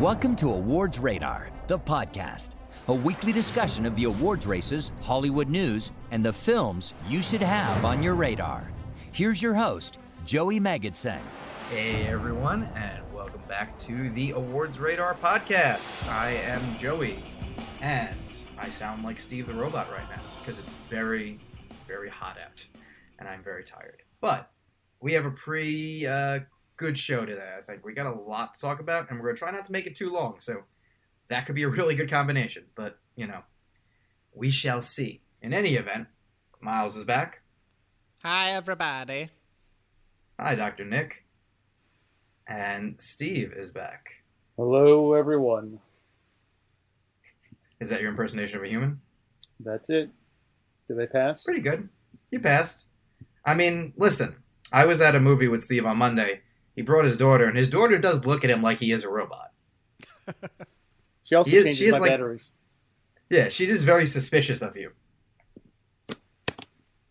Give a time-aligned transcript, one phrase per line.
[0.00, 2.56] Welcome to Awards Radar, the podcast,
[2.88, 7.82] a weekly discussion of the awards races, Hollywood news, and the films you should have
[7.82, 8.70] on your radar.
[9.12, 11.20] Here's your host, Joey Magidson.
[11.70, 16.06] Hey everyone, and welcome back to the Awards Radar podcast.
[16.10, 17.16] I am Joey,
[17.80, 18.14] and
[18.58, 21.38] I sound like Steve the Robot right now because it's very,
[21.88, 22.66] very hot out,
[23.18, 24.02] and I'm very tired.
[24.20, 24.50] But
[25.00, 26.40] we have a pretty uh,
[26.76, 27.54] good show today.
[27.58, 29.72] I think we got a lot to talk about, and we're gonna try not to
[29.72, 30.36] make it too long.
[30.40, 30.64] So
[31.28, 32.64] that could be a really good combination.
[32.74, 33.42] But you know,
[34.34, 35.22] we shall see.
[35.42, 36.08] In any event,
[36.60, 37.42] Miles is back.
[38.22, 39.30] Hi, everybody.
[40.40, 41.24] Hi, Doctor Nick.
[42.48, 44.10] And Steve is back.
[44.56, 45.80] Hello, everyone.
[47.80, 49.00] Is that your impersonation of a human?
[49.60, 50.10] That's it.
[50.88, 51.44] Did I pass?
[51.44, 51.88] Pretty good.
[52.30, 52.86] You passed.
[53.44, 54.36] I mean, listen,
[54.72, 56.40] I was at a movie with Steve on Monday.
[56.76, 59.08] He brought his daughter, and his daughter does look at him like he is a
[59.08, 59.52] robot.
[61.24, 62.52] She also is- changes she is my like- batteries.
[63.28, 64.92] Yeah, she is very suspicious of you.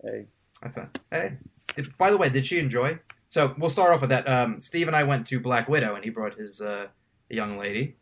[0.02, 0.27] Hey,
[0.63, 1.38] I found, hey.
[1.75, 2.99] If, by the way, did she enjoy?
[3.27, 4.25] So we'll start off with that.
[4.30, 6.88] Um, Steve and I went to Black Widow, and he brought his uh,
[7.29, 7.97] young lady,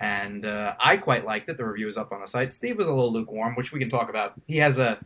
[0.00, 1.56] and uh, I quite liked it.
[1.56, 2.52] The review is up on the site.
[2.52, 4.34] Steve was a little lukewarm, which we can talk about.
[4.46, 4.98] He has a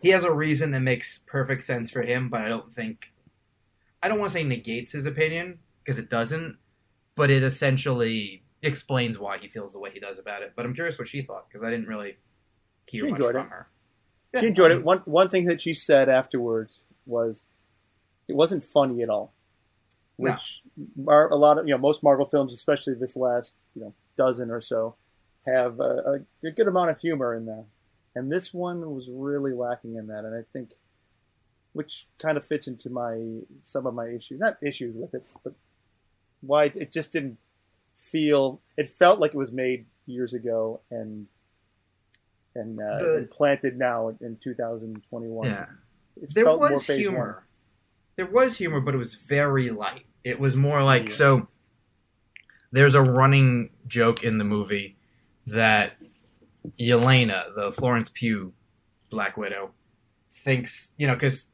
[0.00, 3.12] he has a reason that makes perfect sense for him, but I don't think
[4.04, 6.58] I don't want to say negates his opinion because it doesn't,
[7.14, 10.52] but it essentially explains why he feels the way he does about it.
[10.54, 12.18] But I'm curious what she thought because I didn't really
[12.86, 13.48] hear She much enjoyed from it.
[13.48, 13.68] her.
[14.40, 14.84] she enjoyed it.
[14.84, 17.46] One one thing that she said afterwards was,
[18.28, 19.32] it wasn't funny at all.
[20.18, 20.32] No.
[20.32, 20.62] Which
[21.08, 24.50] are a lot of you know most Marvel films, especially this last you know dozen
[24.50, 24.96] or so,
[25.46, 27.64] have a, a, a good amount of humor in them,
[28.14, 30.24] and this one was really lacking in that.
[30.26, 30.74] And I think,
[31.74, 35.52] which kind of fits into my some of my issues, not issues with it, but
[36.40, 37.36] why it just didn't
[37.94, 38.60] feel.
[38.78, 41.26] It felt like it was made years ago and
[42.54, 45.46] and, uh, The- and planted now in, in 2021.
[45.48, 45.66] Yeah.
[46.22, 47.18] It's there felt was humor.
[47.18, 47.42] one.
[48.16, 50.06] There was humor, but it was very light.
[50.22, 51.14] It was more like Yeah.
[51.16, 51.48] so.
[52.70, 54.96] There's a running joke in the movie
[55.46, 55.96] that
[56.78, 58.52] Yelena, the Florence Pugh
[59.10, 59.72] Black Widow,
[60.30, 61.46] thinks you know because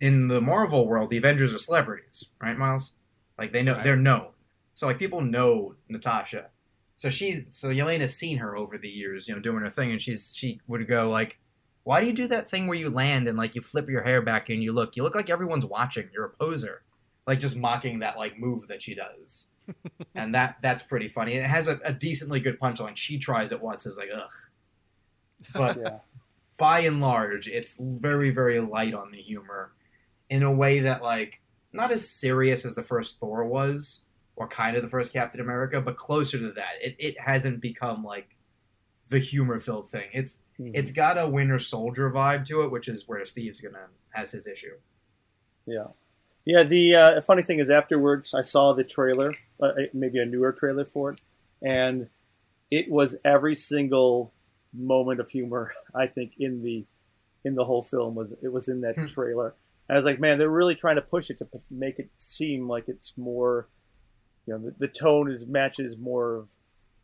[0.00, 2.92] in the Marvel world, the Avengers are celebrities, right, Miles?
[3.38, 3.84] Like they know Right.
[3.84, 4.28] they're known,
[4.74, 6.50] so like people know Natasha.
[6.96, 10.02] So she, so Yelena's seen her over the years, you know, doing her thing, and
[10.02, 11.38] she's she would go like,
[11.84, 14.20] why do you do that thing where you land and like you flip your hair
[14.20, 14.96] back and you look?
[14.96, 16.10] You look like everyone's watching.
[16.12, 16.82] You're a poser.
[17.26, 19.48] Like just mocking that like move that she does.
[20.14, 21.36] And that that's pretty funny.
[21.36, 22.96] And it has a, a decently good punchline.
[22.96, 24.30] She tries it once is like ugh.
[25.54, 25.98] But Yeah.
[26.56, 29.72] by and large it's very very light on the humor
[30.30, 31.40] in a way that like
[31.72, 34.02] not as serious as the first thor was
[34.36, 38.02] or kind of the first captain america but closer to that it, it hasn't become
[38.02, 38.36] like
[39.10, 40.70] the humor filled thing it's Mhm.
[40.74, 44.46] it's got a Winter Soldier vibe to it, which is where Steve's gonna has his
[44.46, 44.76] issue.
[45.66, 45.86] yeah.
[46.44, 46.62] Yeah.
[46.64, 50.84] The uh, funny thing is, afterwards, I saw the trailer, uh, maybe a newer trailer
[50.84, 51.20] for it,
[51.62, 52.08] and
[52.70, 54.32] it was every single
[54.74, 56.84] moment of humor I think in the
[57.44, 59.06] in the whole film was it was in that Hmm.
[59.06, 59.54] trailer.
[59.90, 62.10] And I was like, man, they're really trying to push it to p- make it
[62.14, 63.68] seem like it's more,
[64.46, 66.48] you know, the, the tone is matches more of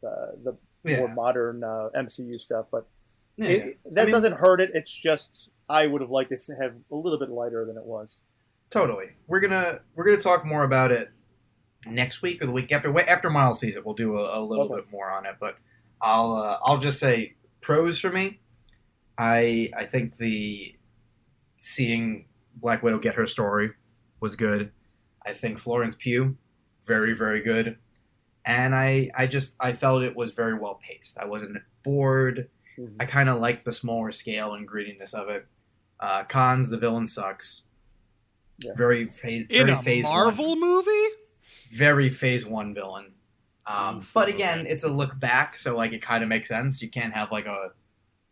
[0.07, 0.57] uh, the
[0.97, 2.87] more modern uh, MCU stuff, but
[3.37, 3.49] Yeah.
[3.49, 4.71] It, that I mean, doesn't hurt it.
[4.73, 7.83] It's just I would have liked it to have a little bit lighter than it
[7.85, 8.21] was.
[8.71, 9.07] totally.
[9.27, 11.11] We're gonna we're gonna talk more about it
[11.87, 12.97] next week or the week after.
[13.01, 14.77] After Miles sees it, we'll do a, a little Okay.
[14.77, 15.35] bit more on it.
[15.41, 15.57] But
[16.01, 18.39] I'll uh, I'll just say pros for me.
[19.19, 20.77] I I think the
[21.57, 23.71] seeing Black Widow get her story
[24.21, 24.73] was good.
[25.25, 26.37] I think Florence Pugh
[26.85, 27.79] very very good.
[28.45, 31.19] And I, I just I felt it was very well paced.
[31.19, 32.49] I wasn't bored.
[32.79, 32.95] Mhm.
[33.01, 35.47] I kind of like the smaller scale and grittiness of it.
[35.99, 37.63] Uh, Cons, the villain sucks.
[38.59, 38.73] Yeah.
[38.77, 41.09] Very phase, In very a phase Marvel one, movie?
[41.71, 43.13] very phase one villain.
[43.67, 46.81] Um, but again, it's a look back, so like it kind of makes sense.
[46.81, 47.71] You can't have like a,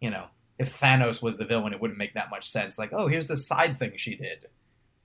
[0.01, 0.27] you know,
[0.59, 2.79] if Thanos was the villain, it wouldn't make that much sense.
[2.79, 4.47] Like, oh, here's the side thing she did.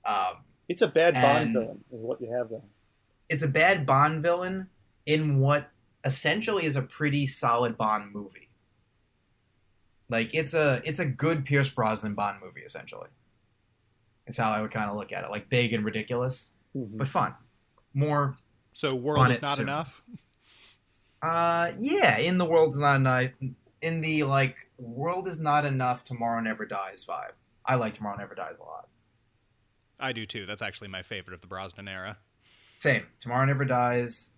[0.06, 2.62] Um, It's a bad Bond villain, is what you have there.
[3.28, 4.70] it's a bad Bond villain
[5.06, 5.70] in what
[6.06, 8.50] essentially is a pretty solid Bond movie.
[10.10, 13.10] Like it's a it's a good Pierce Brosnan Bond movie essentially.
[14.26, 16.98] It's how I would kind of look at it, like big and ridiculous, Mhm.
[16.98, 17.34] but fun.
[17.94, 18.38] More,
[18.74, 19.68] So On world is it not soon.
[19.68, 20.02] enough?
[21.22, 22.18] uh, yeah.
[22.18, 23.32] In the world's not enough.
[23.82, 26.04] In the like world is not enough.
[26.04, 27.32] Tomorrow never dies vibe.
[27.66, 28.88] I like Tomorrow Never Dies a lot.
[30.00, 30.46] I do too.
[30.48, 32.18] That's actually my favorite of the Brosnan era.
[32.76, 33.06] Same.
[33.20, 34.32] Tomorrow Never Dies.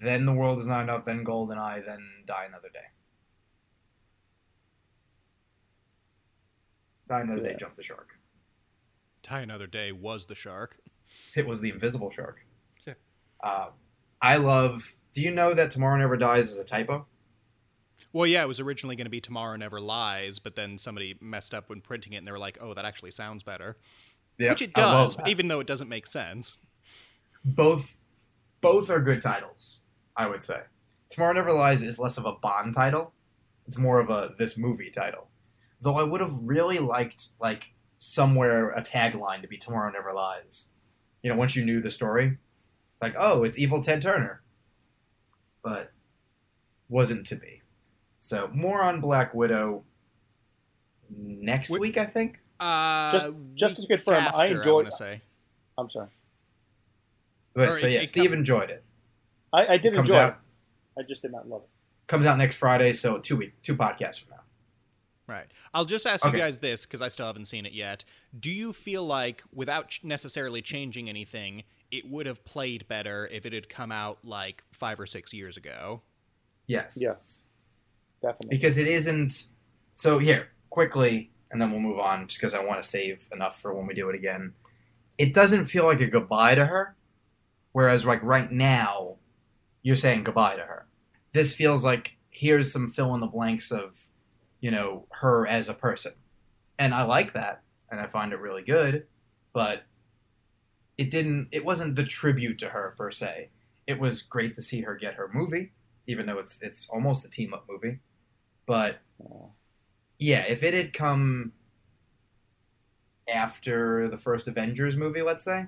[0.00, 2.86] then The World Is Not Enough, then Goldeneye, then Die Another Day.
[7.08, 7.56] Die Another Day Yeah.
[7.56, 8.18] jumped the shark.
[9.22, 10.78] Die Another Day was the shark.
[11.34, 12.44] It was the invisible shark.
[12.86, 12.94] Yeah.
[13.42, 13.70] Uh,
[14.20, 14.94] I love.
[15.12, 17.06] Do you know that Tomorrow Never Dies is a typo?
[18.12, 21.54] Well, yeah, it was originally going to be Tomorrow Never Lies, but then somebody messed
[21.54, 23.76] up when printing it, and they were like, "Oh, that actually sounds better,"
[24.38, 26.56] Yeah, which it oh, does, even though it doesn't make sense.
[27.44, 27.96] both
[28.60, 29.80] both are good titles
[30.16, 30.60] i would say.
[31.10, 33.12] Tomorrow never lies is less of a bond title.
[33.66, 35.28] It's more of a this movie title.
[35.80, 40.68] Though i would have really liked like somewhere a tagline to be tomorrow never lies.
[41.22, 42.38] You know once you knew the story
[43.00, 44.42] like oh it's evil ted turner.
[45.62, 45.92] But
[46.88, 47.61] wasn't to be
[48.24, 49.82] so more on black widow
[51.10, 54.92] next Wi- week i think Uh, Just- just to week confirm, I after, enjoyed- wanna
[54.92, 55.20] say.
[55.76, 56.10] I'm sorry.
[57.54, 58.84] but Or so it- yeah it steve come- enjoyed it
[59.52, 60.38] I, I did It enjoy out
[60.96, 61.00] it.
[61.00, 61.68] I just did not love it.
[62.06, 64.38] comes out next friday so two week two podcasts from now
[65.28, 65.46] Right.
[65.72, 66.36] I'll just ask Okay.
[66.36, 68.04] you guys this because I still haven't seen it yet.
[68.38, 73.46] Do you feel like, without ch- necessarily changing anything, it would have played better if
[73.46, 76.02] it had come out like five or six years ago?
[76.66, 77.44] yes Yes,
[78.22, 78.56] definitely.
[78.56, 79.44] because it isn't.
[79.94, 83.60] So here, quickly, and then we'll move on, just because I want to save enough
[83.60, 84.54] for when we do it again.
[85.18, 86.96] It doesn't feel like a goodbye to her,
[87.72, 89.16] whereas like right now,
[89.82, 90.86] you're saying goodbye to her.
[91.32, 94.06] This feels like here's some fill in the blanks of,
[94.60, 96.12] you know, her as a person,
[96.78, 99.06] and I like that, and I find it really good,
[99.52, 99.82] but
[100.96, 101.48] it didn't.
[101.52, 103.50] It wasn't the tribute to her per se.
[103.86, 105.72] It was great to see her get her movie,
[106.06, 107.98] even though it's it's almost a team up movie.
[108.66, 109.00] But
[110.18, 111.52] yeah, if it had come
[113.32, 115.66] after the first Avengers movie, let's say,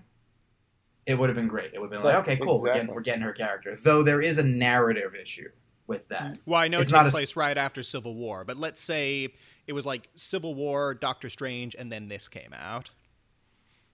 [1.06, 1.72] it would have been great.
[1.74, 3.76] It would have been like, okay, cool, we're getting we're getting her character.
[3.82, 5.50] Though there is a narrative issue
[5.86, 6.38] with that.
[6.46, 8.80] Well, I know It's it not took as- place right after Civil War, but let's
[8.80, 9.28] say
[9.66, 12.90] it was like Civil War, Doctor Strange, and then this came out.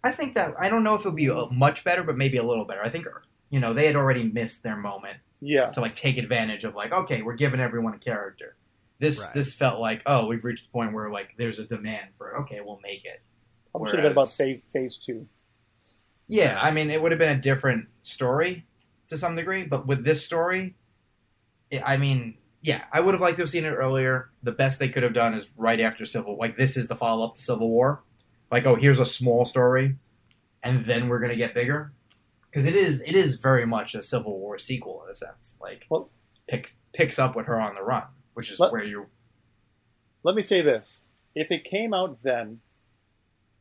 [0.02, 2.38] I think that I don't know if it would be uh, much better, but maybe
[2.38, 2.82] a little better.
[2.82, 3.06] I think
[3.50, 6.92] you know they had already missed their moment yeah, to like take advantage of like,
[6.92, 8.56] okay, we're giving everyone a character.
[9.00, 9.34] This Right.
[9.34, 12.60] this felt like oh, we've reached the point where like there's a demand for okay,
[12.60, 13.22] we'll make it.
[13.72, 15.26] probably should have been about phase, phase two.
[16.28, 18.66] Yeah, I mean, it would have been a different story
[19.08, 20.76] to some degree, but with this story,
[21.70, 24.30] it, I mean, yeah, I would have liked to have seen it earlier.
[24.42, 26.36] The best they could have done is right after Civil.
[26.36, 28.02] Like this is the follow up to Civil War.
[28.52, 29.96] Like, oh, here's a small story,
[30.62, 31.92] and then we're gonna get bigger,
[32.50, 35.58] because it is it is very much a Civil War sequel in a sense.
[35.60, 36.10] Like, Well-
[36.48, 38.04] pick picks up with her on the run,
[38.40, 39.06] which is Let- where you.
[40.22, 41.00] Let me say this:
[41.34, 42.60] if it came out then,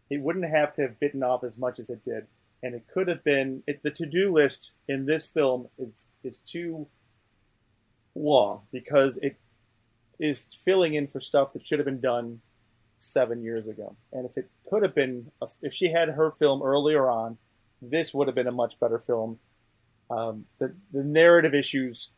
[0.10, 2.28] it wouldn't have to have bitten off as much as it did,
[2.64, 3.64] and it could have been.
[3.68, 6.88] It, the to-do list in this film is is too
[8.16, 9.38] long because it
[10.20, 12.42] is filling in for stuff that should have been done
[12.98, 13.96] seven years ago.
[14.12, 15.31] And if it could have been,
[15.62, 17.38] if she had her film earlier on,
[17.81, 19.40] this would have been a much better film.
[20.10, 22.10] Um, the the narrative issues.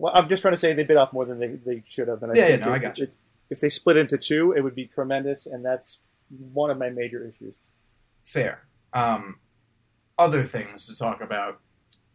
[0.00, 2.22] Well, I'm just trying to say they bit off more than they, they should have.
[2.22, 3.04] And I Yeah, yeah, think no, I it- got you.
[3.04, 3.14] it-
[3.50, 5.98] if they split into two, it would be tremendous, and that's
[6.52, 7.56] one of my major issues.
[8.24, 8.66] Fair.
[8.92, 9.40] Um,
[10.18, 11.60] other things to talk about.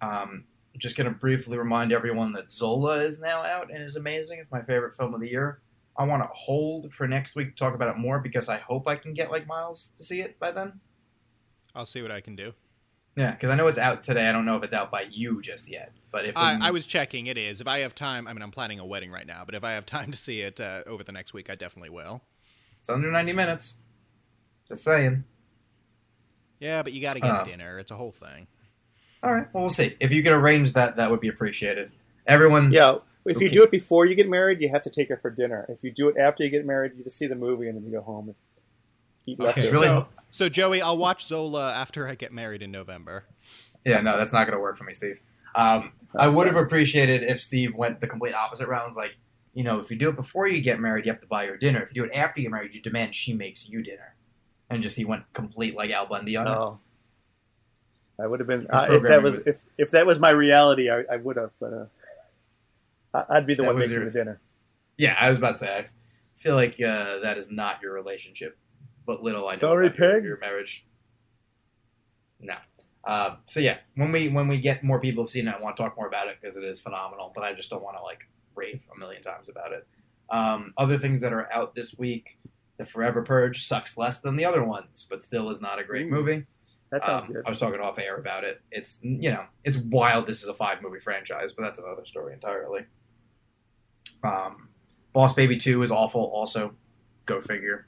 [0.02, 0.46] Um,
[0.78, 4.40] just going to briefly remind everyone that Zola is now out and is amazing.
[4.40, 5.60] It's my favorite film of the year.
[5.98, 8.88] I want to hold for next week to talk about it more because I hope
[8.88, 10.80] I can get like Miles to see it by then.
[11.74, 12.54] I'll see what I can do.
[13.18, 14.28] Yeah, because I know it's out today.
[14.30, 15.92] I don't know if it's out by you just yet.
[16.16, 17.28] But if I, I was checking.
[17.28, 17.60] It is.
[17.60, 19.74] If I have time, I mean, I'm planning a wedding right now, but if I
[19.74, 22.22] have time to see it uh, over the next week, I definitely will.
[22.80, 23.80] it's under ninety minutes.
[24.70, 25.26] Just saying.
[26.62, 27.44] Yeah, but you got to get Uh.
[27.44, 27.78] dinner.
[27.80, 28.48] It's a whole thing.
[29.24, 29.48] All right.
[29.54, 29.98] Well, we'll see.
[30.00, 31.92] If you could arrange that, that would be appreciated.
[32.26, 32.72] Everyone.
[32.72, 33.56] Yeah, if you Okay.
[33.56, 35.66] do it before you get married, you have to take her for dinner.
[35.68, 37.84] If you do it after you get married, you just see the movie and then
[37.86, 38.36] you go home and
[39.26, 39.72] eat Okay, It's leftovers.
[39.74, 39.88] really.
[39.88, 43.26] so, so Joey, I'll watch Zola after I get married in November.
[43.84, 45.20] Yeah, no, that's not going to work for me, Steve.
[45.56, 48.96] Um, I would have appreciated if Steve went the complete opposite rounds.
[48.96, 49.16] Like,
[49.54, 51.58] you know, if you do it before you get married, you have to buy her
[51.58, 51.82] dinner.
[51.82, 54.16] If you do it after you get married, you demand she makes you dinner.
[54.70, 56.52] And just he went complete like Al Bundy on it.
[56.52, 56.80] Oh.
[58.20, 61.04] I would have been uh, if that was if, if that was my reality, I,
[61.12, 61.52] I would have.
[61.60, 61.90] But
[63.14, 64.40] uh, I'd be the one making your- the dinner.
[64.98, 65.78] Yeah, I was about to say.
[65.78, 65.86] I
[66.38, 68.58] feel like uh, that is not your relationship,
[69.06, 70.24] but little I know Sorry, about pig.
[70.24, 70.86] your marriage.
[72.40, 72.56] No.
[73.06, 75.78] Uh, so yeah, when we when we get more people have seen it, I want
[75.78, 77.32] to talk more about it because it is phenomenal.
[77.36, 79.88] But I just don't want to like rave a million times about it.
[80.30, 82.38] Um, other things that are out this week,
[82.78, 86.08] The Forever Purge sucks less than the other ones, but still is not a great
[86.10, 86.46] movie.
[86.92, 87.44] That sounds Um, good.
[87.46, 88.62] I was talking off air about it.
[88.72, 90.26] It's you know it's wild.
[90.26, 92.86] This is a five movie franchise, but that's another story entirely.
[94.24, 94.70] Um,
[95.14, 96.22] Boss Baby Two is awful.
[96.22, 96.74] Also,
[97.26, 97.88] go figure.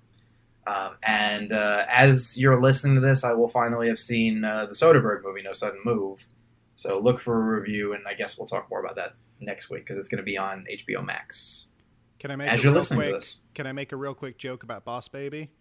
[0.67, 4.74] Um, and uh, as you're listening to this, I will finally have seen uh, the
[4.74, 6.25] Soderbergh movie, No Sudden Move.
[6.75, 9.83] So look for a review, and I guess we'll talk more about that next week
[9.83, 11.69] because it's going to be on HBO Max.
[12.19, 14.13] Can I make As a you're listening quick, to this, Can I make a real
[14.13, 15.51] quick joke about Boss Baby?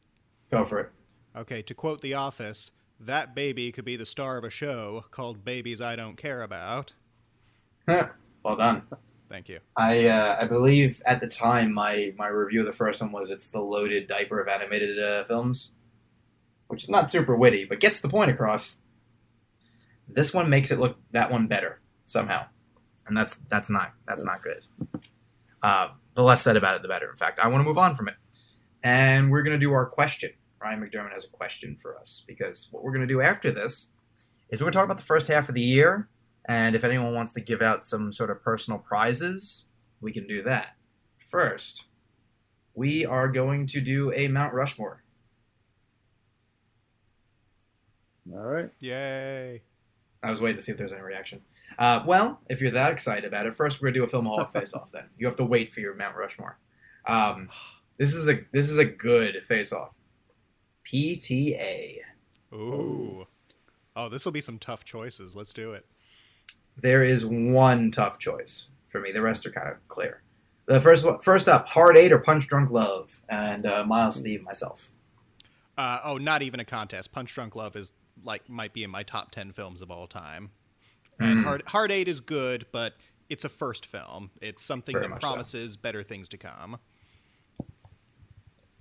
[0.51, 0.91] go for it.
[1.37, 5.45] Okay, to quote The Office, that baby could be the star of a show called
[5.45, 6.95] Babies I Don't Care About.
[7.87, 8.83] well done.
[9.29, 9.59] Thank you.
[9.77, 13.31] I uh, I believe at the time my my review of the first one was
[13.31, 15.73] it's the loaded diaper of animated uh, films,
[16.69, 18.83] which is not super witty but gets the point across.
[20.09, 22.47] This one makes it look that one better somehow,
[23.07, 24.65] and that's that's not that's not good.
[25.63, 27.11] Uh, the less said about it, the better.
[27.11, 28.15] In fact, I want to move on from it,
[28.85, 30.31] and we're gonna do our question.
[30.63, 33.91] Ryan McDermott has a question for us because what we're gonna do after this
[34.51, 36.09] is we're gonna talk about the first half of the year
[36.47, 39.65] and if anyone wants to give out some sort of personal prizes,
[40.01, 40.77] we can do that.
[41.29, 41.87] First,
[42.75, 45.03] we are going to do a Mount Rushmore.
[48.33, 48.71] All right.
[48.81, 49.63] Yay.
[50.23, 51.43] I was waiting to see if there's any reaction.
[51.79, 54.53] Uh, well, if you're that excited about it, first we're gonna do a film filmaholic
[54.53, 54.91] face-off.
[54.93, 56.59] Then you have to wait for your Mount Rushmore.
[57.07, 57.51] Um,
[57.99, 59.95] this is a this is a good face-off.
[60.91, 61.99] PTA.
[62.53, 63.27] Ooh.
[63.95, 65.35] Oh, this will be some tough choices.
[65.35, 65.87] Let's do it.
[66.77, 69.13] There is one tough choice for me.
[69.13, 70.23] The rest are kind of clear.
[70.67, 74.43] The first one, first up, Hard Eight or Punch Drunk Love, and uh, Miles, Steve,
[74.43, 74.91] myself.
[75.79, 77.13] Uh, oh, not even a contest.
[77.13, 77.93] Punch Drunk Love is
[78.25, 80.51] like might be in my top ten films of all time.
[81.21, 81.45] And Mm.
[81.45, 82.95] Hard Hard Eight is good, but
[83.31, 84.31] it's a first film.
[84.41, 85.29] It's something Very that much so.
[85.29, 86.79] promises better things to come.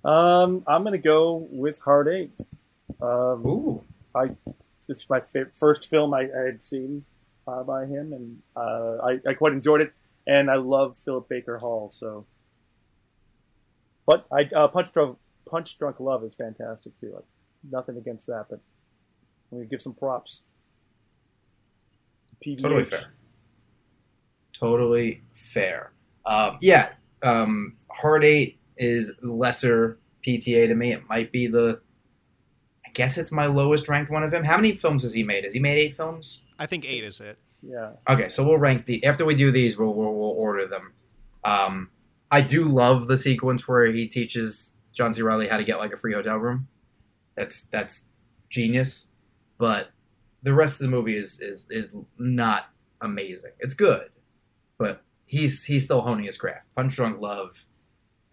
[0.04, 2.30] Um, I'm gonna go with Hard Eight.
[3.00, 3.84] Um, Ooh,
[4.88, 7.04] it's my fa- first film I, I had seen
[7.46, 9.92] uh, by him, and uh, I, I quite enjoyed it.
[10.26, 11.88] And I love Philip Baker Hall.
[11.88, 12.26] So,
[14.06, 17.12] but I uh, Punch Drunk Punch Drunk Love is fantastic too.
[17.14, 17.24] Like,
[17.70, 18.60] nothing against that, but
[19.52, 20.42] I'm gonna give some props.
[22.42, 23.12] to totally fair.
[24.52, 25.92] Totally fair.
[26.24, 30.92] Um, yeah, um, Hard Eight is lesser PTA to me.
[30.92, 31.80] It might be the.
[32.84, 34.42] I guess it's my lowest ranked one of him.
[34.42, 35.44] How many films has he made?
[35.44, 36.40] Has he made eight films?
[36.58, 37.38] I think eight is it.
[37.62, 37.92] Yeah.
[38.08, 40.92] Okay, so we'll rank the after we do these, we'll we'll, we'll order them.
[41.44, 41.90] Um,
[42.30, 45.22] I do love the sequence where he teaches John C.
[45.22, 46.68] Reilly how to get like a free hotel room.
[47.36, 48.06] That's that's
[48.50, 49.08] genius,
[49.58, 49.88] but
[50.42, 52.66] the rest of the movie is is is not
[53.00, 53.52] amazing.
[53.58, 54.10] It's good,
[54.78, 56.74] but he's he's still honing his craft.
[56.74, 57.66] Punch Drunk Love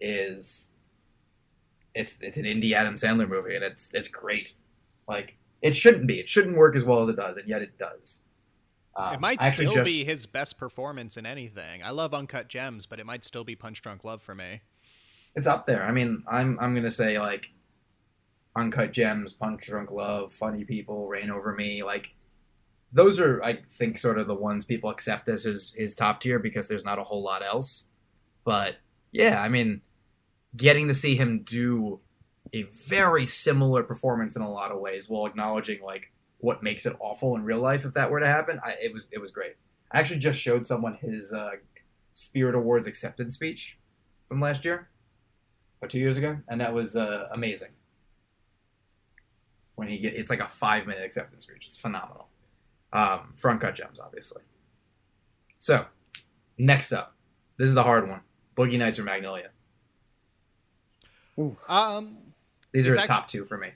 [0.00, 0.74] is
[1.94, 4.54] it's it's an indie Adam Sandler movie, and it's it's great.
[5.08, 6.20] Like it shouldn't be.
[6.20, 8.22] It shouldn't work as well as it does, and yet it does.
[8.96, 11.82] Um, it might still just- be his best performance in anything.
[11.82, 14.60] I love Uncut Gems, but it might still be Punch Drunk Love for me.
[15.34, 15.82] It's up there.
[15.82, 17.52] I mean, I'm I'm gonna say like
[18.54, 21.82] Uncut Gems, Punch Drunk Love, Funny People, Reign Over Me.
[21.82, 22.14] Like
[22.92, 26.38] those are, I think, sort of the ones people accept as his his top tier
[26.38, 27.88] because there's not a whole lot else.
[28.44, 28.76] But
[29.10, 29.80] yeah, I mean,
[30.56, 31.98] getting to see him do
[32.54, 36.96] a very similar performance in a lot of ways while acknowledging like what makes it
[37.00, 39.56] awful in real life if that were to happen, I, it was it was great.
[39.90, 41.52] I actually just showed someone his uh,
[42.12, 43.78] Spirit Awards acceptance speech
[44.26, 44.88] from last year
[45.82, 47.70] or two years ago, and that was uh, amazing.
[49.74, 51.64] When he get, it's like a five minute acceptance speech.
[51.66, 52.28] It's phenomenal.
[52.92, 54.42] Um, for Uncut Gems, obviously.
[55.58, 55.86] So,
[56.56, 57.16] next up,
[57.56, 58.20] this is the hard one:
[58.56, 59.50] Boogie Nights or Magnolia.
[61.68, 62.18] Um,
[62.74, 63.70] These are It's his top two for me.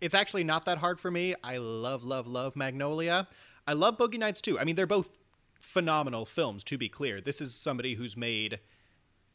[0.00, 1.36] it's actually not that hard for me.
[1.44, 3.28] I love, love, love Magnolia.
[3.66, 4.58] I love Boogie Nights too.
[4.58, 5.18] I mean, they're both
[5.60, 7.20] phenomenal films, to be clear.
[7.20, 8.58] This is somebody who's made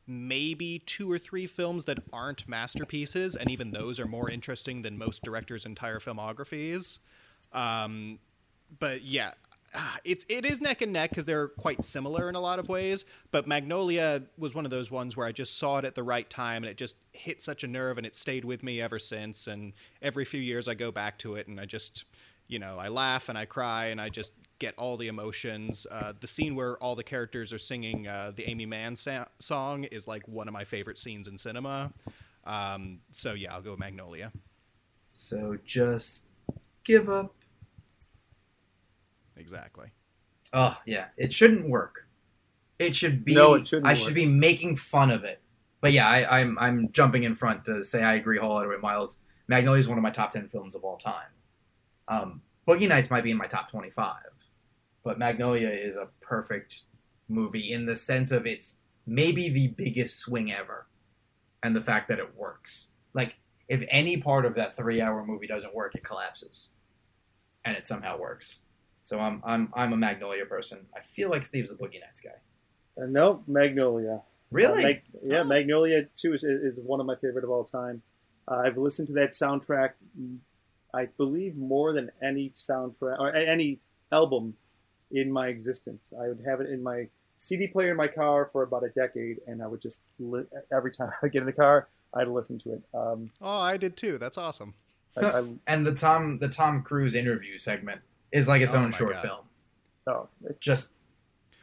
[0.08, 4.98] maybe two or three films that aren't masterpieces, and even those are more interesting than
[4.98, 7.00] most directors' entire filmographies.
[7.54, 8.20] Um,
[8.80, 9.34] but yeah,
[9.76, 12.70] ah, it's it is neck and neck because they're quite similar in a lot of
[12.70, 13.06] ways.
[13.32, 16.30] But Magnolia was one of those ones where I just saw it at the right
[16.30, 19.48] time, and it just hit such a nerve, and it stayed with me ever since.
[19.48, 22.06] And every few years, I go back to it, and I just,
[22.48, 25.86] you know, I laugh and I cry, and I just get all the emotions.
[25.92, 29.84] Uh, the scene where all the characters are singing uh, the Aimee Mann sa- song
[29.86, 31.92] is like one of my favorite scenes in cinema.
[32.46, 34.32] Um, so yeah, I'll go Magnolia.
[35.08, 36.26] So just
[36.84, 37.36] give up.
[39.38, 39.88] Exactly.
[40.54, 42.08] Oh yeah, it shouldn't work.
[42.80, 43.34] It should be.
[43.34, 43.98] No, it shouldn't I work.
[43.98, 45.42] should be making fun of it.
[45.82, 49.20] But yeah, I, I'm I'm jumping in front to say I agree wholeheartedly with Miles.
[49.48, 51.30] Magnolia is one of my top ten films of all time.
[52.08, 54.16] Um, Boogie Nights might be in my top 25,
[55.04, 56.82] but Magnolia is a perfect
[57.28, 58.76] movie in the sense of it's
[59.06, 60.88] maybe the biggest swing ever,
[61.62, 62.88] and the fact that it works.
[63.14, 63.38] Like
[63.68, 66.70] if any part of that three-hour movie doesn't work, it collapses,
[67.64, 68.62] and it somehow works.
[69.06, 70.80] So I'm I'm I'm a Magnolia person.
[70.98, 72.32] I feel like Steve's a Boogie Nights guy.
[73.02, 74.22] Uh, no, Magnolia.
[74.52, 74.84] Really?
[74.84, 75.44] Uh, Mag- yeah, Oh.
[75.44, 78.02] Magnolia too is, is one of my favorite of all time.
[78.48, 79.92] Uh, I've listened to that soundtrack,
[80.94, 83.80] I believe, more than any soundtrack or any
[84.12, 84.56] album
[85.12, 86.12] in my existence.
[86.20, 89.38] I would have it in my CD player in my car for about a decade,
[89.46, 90.46] and I would just li-
[90.76, 92.82] every time I get in the car, I'd listen to it.
[92.94, 94.18] Um, Oh, I did too.
[94.18, 94.74] That's awesome.
[95.16, 98.02] I, I, and the Tom the Tom Cruise interview segment
[98.36, 99.22] is like its Oh own short God.
[99.22, 99.40] film.
[100.08, 100.94] oh, it- Just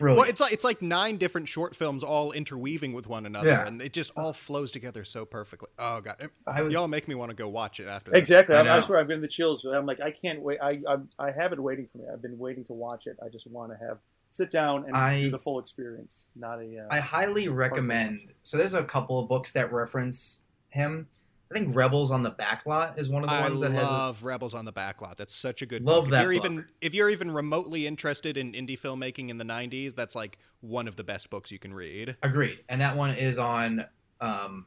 [0.01, 0.17] really.
[0.19, 3.67] Well, it's like it's like nine different short films all interweaving with one another, Yeah.
[3.67, 5.69] and it just all flows together so perfectly.
[5.79, 8.13] Oh god, I was, y'all make me want to go watch it after.
[8.15, 8.57] Exactly.
[8.57, 8.81] I I, I know.
[8.81, 9.65] swear, I'm getting the chills.
[9.65, 10.59] I'm like, I can't wait.
[10.61, 12.05] I I'm, I have it waiting for me.
[12.13, 13.17] I've been waiting to watch it.
[13.25, 13.99] I just want to have
[14.31, 16.79] sit down and I- do the full experience, not a.
[16.81, 18.21] Uh, I highly recommend.
[18.45, 21.07] So there's a couple of books that reference him.
[21.53, 23.89] I think Rebels on the Backlot is one of the I ones that has.
[23.89, 25.17] A, love Rebels on the Backlot.
[25.17, 26.13] That's such a good Love book.
[26.13, 26.45] that if you're book.
[26.45, 30.89] even if you're even remotely interested in indie filmmaking in the 90s, that's like one
[30.89, 32.17] of the best books you can read.
[32.23, 33.85] agreed, and that one is on.
[34.21, 34.67] Um,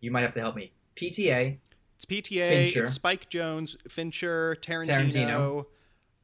[0.00, 0.72] you might have to help me.
[0.96, 1.58] PTA.
[1.96, 2.84] It's PTA, Fincher.
[2.84, 5.10] it's Spike Jonze, Fincher, Tarantino.
[5.10, 5.60] Tarantino.
[5.60, 5.66] Is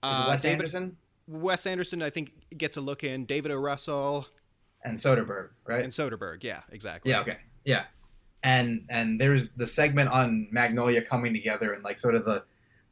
[0.03, 0.97] uh, it Wes David, Anderson
[1.27, 3.25] Wes Anderson, I think, gets a look in.
[3.25, 3.57] David O.
[3.57, 4.27] Russell
[4.85, 5.83] and Soderbergh, right?
[5.83, 6.43] and Soderbergh.
[6.43, 7.11] Yeah, exactly.
[7.11, 7.21] Yeah.
[7.21, 7.39] Okay.
[7.65, 7.85] Yeah.
[8.43, 12.43] And and there's the segment on Magnolia coming together and like sort of the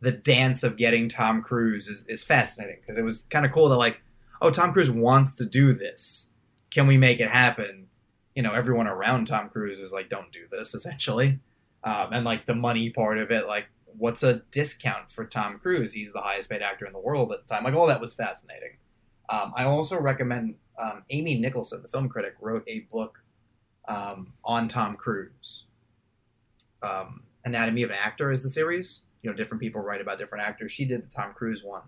[0.00, 3.69] the dance of getting Tom Cruise is, is fascinating because it was kind of cool
[3.69, 4.02] that like,
[4.40, 6.30] oh, Tom Cruise wants to do this.
[6.71, 7.88] Can we make it happen?
[8.35, 11.40] You know, everyone around Tom Cruise is like, don't do this, essentially.
[11.85, 13.66] Um, and like the money part of it, like,
[13.99, 15.92] what's a discount for Tom Cruise?
[15.92, 17.64] He's the highest paid actor in the world at the time.
[17.64, 18.76] Like, all that was fascinating.
[19.28, 23.20] Um, I also recommend um, Amy Nicholson, the film critic, wrote a book
[23.90, 25.64] um, on Tom Cruise.
[26.82, 29.00] Um, Anatomy of an Actor is the series.
[29.22, 30.72] You know, different people write about different actors.
[30.72, 31.82] She did the Tom Cruise one.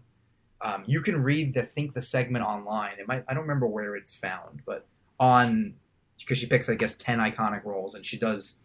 [0.60, 2.98] Um, you can read the think the segment online.
[2.98, 4.86] It might I don't remember where it's found, but
[5.18, 5.74] on
[6.18, 8.56] because she picks I guess ten iconic roles and she does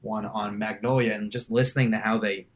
[0.00, 2.46] one on Magnolia and just listening to how they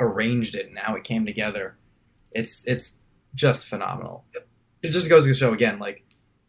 [0.00, 1.76] arranged it and how it came together.
[2.32, 2.96] It's it's
[3.34, 4.24] just phenomenal.
[4.82, 6.04] It just goes to show again, like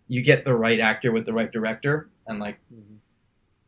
[0.07, 2.97] you get the right actor with the right director, and like Mhm.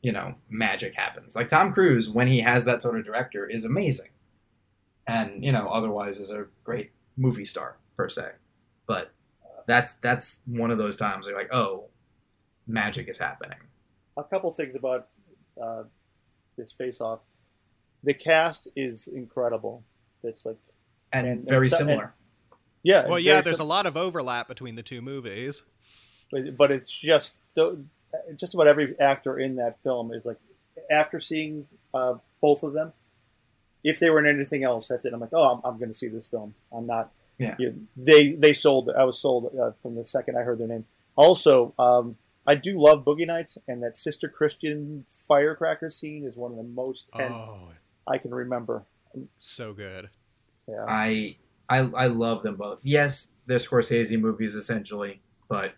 [0.02, 1.36] you know, magic happens.
[1.36, 4.10] Like Tom Cruise, when he has that sort of director, is amazing,
[5.08, 8.32] and you know, otherwise is a great movie star per se.
[8.88, 9.12] But
[9.68, 11.86] that's that's one of those times where you're like, oh,
[12.68, 13.60] magic is happening.
[14.18, 15.10] a couple things about
[15.62, 15.84] uh,
[16.58, 17.20] this face off.
[18.04, 19.84] The cast is incredible.
[20.24, 20.58] It's like
[21.12, 22.14] And, And- and very so- similar.
[22.84, 23.08] yeah.
[23.08, 25.64] Well, yeah, there's sim- a lot of overlap between the two movies.
[26.32, 27.84] but, but it's just the,
[28.36, 30.38] just about every actor in that film is like
[30.92, 32.94] after seeing uh, both of them
[33.84, 35.98] if they were in anything else that's it i'm like oh i'm, I'm going to
[35.98, 37.56] see this film i'm not Yeah.
[37.60, 40.86] you- they they sold i was sold uh, from the second i heard their name
[41.16, 46.52] also um, i do love boogie nights and that sister christian firecracker scene is one
[46.52, 47.70] of the most tense Oh,
[48.08, 48.84] i can remember
[49.38, 50.10] so good.
[50.68, 51.38] yeah I
[51.70, 52.82] I I love them both.
[52.84, 55.74] Yes, they're Scorsese movies essentially, but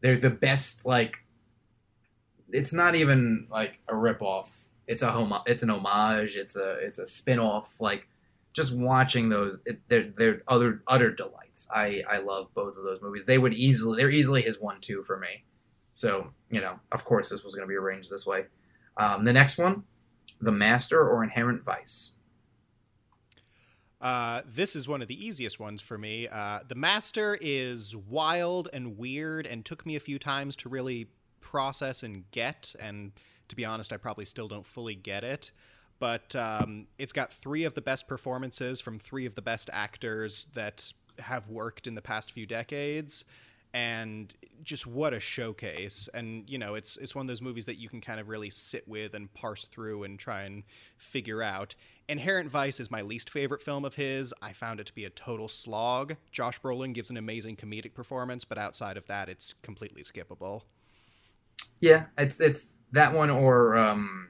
[0.00, 0.84] they're the best.
[0.84, 1.22] Like,
[2.52, 4.48] it's not even like a ripoff.
[4.86, 5.34] It's a home.
[5.46, 6.36] It's an homage.
[6.36, 7.72] It's a it's a spin off.
[7.80, 8.08] Like,
[8.52, 11.66] just watching those, it, they're they're other utter delights.
[11.74, 13.24] I I love both of those movies.
[13.24, 15.44] They would easily they're easily his one two for me.
[15.94, 18.46] So you know, of course, this was going to be arranged this way.
[18.96, 19.84] Um, the next one,
[20.40, 22.12] The Master or Inherent Vice.
[24.00, 26.26] Uh, this is one of the easiest ones for me.
[26.26, 31.06] Uh, the Master is wild and weird and took me a few times to really
[31.42, 32.74] process and get.
[32.80, 33.12] And
[33.48, 35.52] to be honest, I probably still don't fully get it.
[35.98, 40.46] But um, it's got three of the best performances from three of the best actors
[40.54, 43.24] that have worked in the past few decades.
[43.74, 46.08] And just what a showcase!
[46.12, 48.50] And you know, it's it's one of those movies that you can kind of really
[48.50, 50.64] sit with and parse through and try and
[50.98, 51.74] figure out.
[52.06, 54.34] Inherent Vice is my least favorite film of his.
[54.42, 56.16] I found it to be a total slog.
[56.32, 60.62] Josh Brolin gives an amazing comedic performance, but outside of that, it's completely skippable.
[61.80, 64.28] Yeah, it's it's that one or um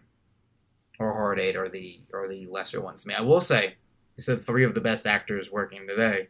[0.98, 3.04] or Hard Eight or the or the lesser ones.
[3.04, 3.74] I mean, I will say,
[4.16, 6.28] you said three of the best actors working today.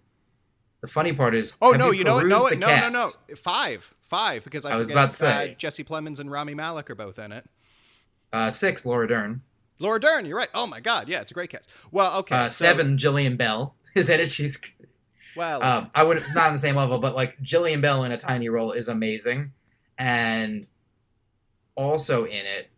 [0.81, 2.23] The funny part is, Oh no, you know what?
[2.23, 3.21] perused No, the no, no, cast?
[3.29, 3.37] no.
[3.37, 5.53] Five, five, because I, I was forget, about to say.
[5.53, 7.49] uh, Jesse Plemons and Rami Malek are both in it.
[8.33, 9.43] Uh, six, Laura Dern.
[9.79, 10.49] Laura Dern, you're right.
[10.55, 11.69] Oh my God, yeah, it's a great cast.
[11.93, 13.77] Well, okay, uh, so- seven, Jillian Bell.
[13.95, 14.31] is in it.
[14.31, 14.59] She's
[15.37, 18.17] Well, um, I would not on the same level, but like Jillian Bell in a
[18.19, 19.53] tiny role is amazing,
[19.99, 20.67] and
[21.77, 22.71] also in it,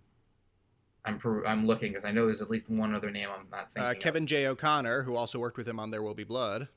[1.05, 3.73] I'm per- I'm looking because I know there's at least one other name I'm not
[3.73, 3.83] thinking.
[3.89, 3.99] uh, of.
[4.01, 4.47] Kevin J.
[4.47, 6.69] O'Connor, who also worked with him on There Will Be Blood.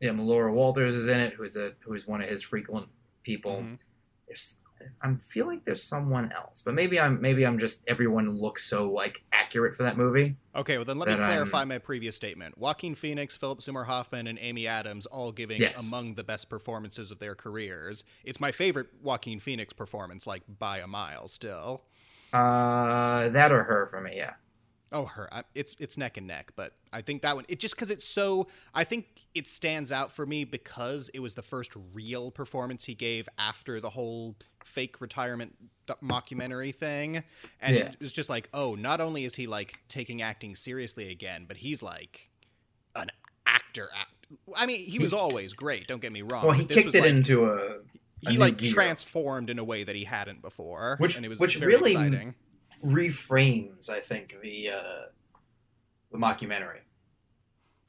[0.00, 2.88] yeah, Laura Walters is in it, who's a who's one of his frequent
[3.22, 3.58] people.
[3.58, 3.78] Mhm.
[4.26, 4.56] There's,
[5.02, 8.90] I'm feel like there's someone else, but maybe I'm maybe I'm just everyone looks so
[8.90, 10.36] like accurate for that movie.
[10.54, 12.58] Okay, well then let me That I'm- clarify my previous statement.
[12.58, 15.78] Joaquin Phoenix, Philip Seymour Hoffman, and Amy Adams all giving Yes.
[15.78, 18.04] among the best performances of their careers.
[18.24, 21.28] It's my favorite Joaquin Phoenix performance, like by a mile.
[21.28, 21.84] Still,
[22.32, 24.34] Uh, that or her for me, yeah.
[24.92, 26.52] Oh her, I, it's it's neck and neck.
[26.56, 30.12] But I think that one, it just because it's so, I think it stands out
[30.12, 35.00] for me because it was the first real performance he gave after the whole fake
[35.00, 35.54] retirement
[36.02, 37.24] mockumentary thing,
[37.60, 37.82] and Yeah.
[37.88, 41.56] it was just like, oh, not only is he like taking acting seriously again, but
[41.58, 42.28] he's like
[42.94, 43.10] an
[43.46, 43.88] actor.
[43.94, 44.10] Act.
[44.56, 45.86] I mean, he was always great.
[45.86, 46.44] Don't get me wrong.
[46.46, 47.78] Well, he kicked it like, into a,
[48.20, 48.72] He like gear.
[48.72, 51.92] transformed in a way that he hadn't before, Which- and it was which very really-
[51.92, 52.34] exciting.
[52.84, 55.02] Reframes, I think, the uh,
[56.10, 56.80] the mockumentary.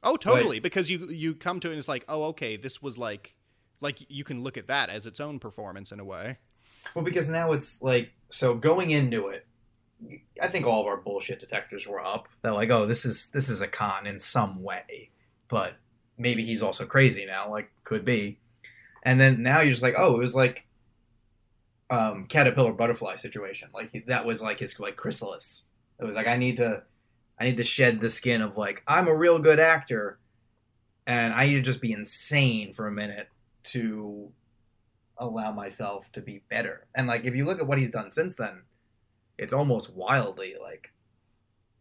[0.02, 0.60] Oh, totally.
[0.60, 3.34] Because you you come to it and it's like, oh, okay, this was like,
[3.80, 6.38] like you can look at that as its own performance in a way.
[6.94, 9.46] Well, because now it's like so going into it.
[10.42, 12.28] I think all of our bullshit detectors were up.
[12.42, 15.10] They're like, oh, this is this is a con in some way,
[15.48, 15.76] but
[16.18, 17.50] maybe he's also crazy now.
[17.50, 18.38] Like, could be.
[19.02, 20.66] And then now you're just like, oh, it was like
[21.90, 23.68] um, caterpillar butterfly situation.
[23.74, 25.64] Like that was like his like chrysalis.
[26.00, 26.82] It was like I need to,
[27.38, 30.18] I need to shed the skin of like I'm a real good actor,
[31.06, 33.28] and I need to just be insane for a minute
[33.64, 34.30] to
[35.16, 36.86] allow myself to be better.
[36.94, 38.62] And like if you look at what he's done since then,
[39.38, 40.92] it's almost wildly like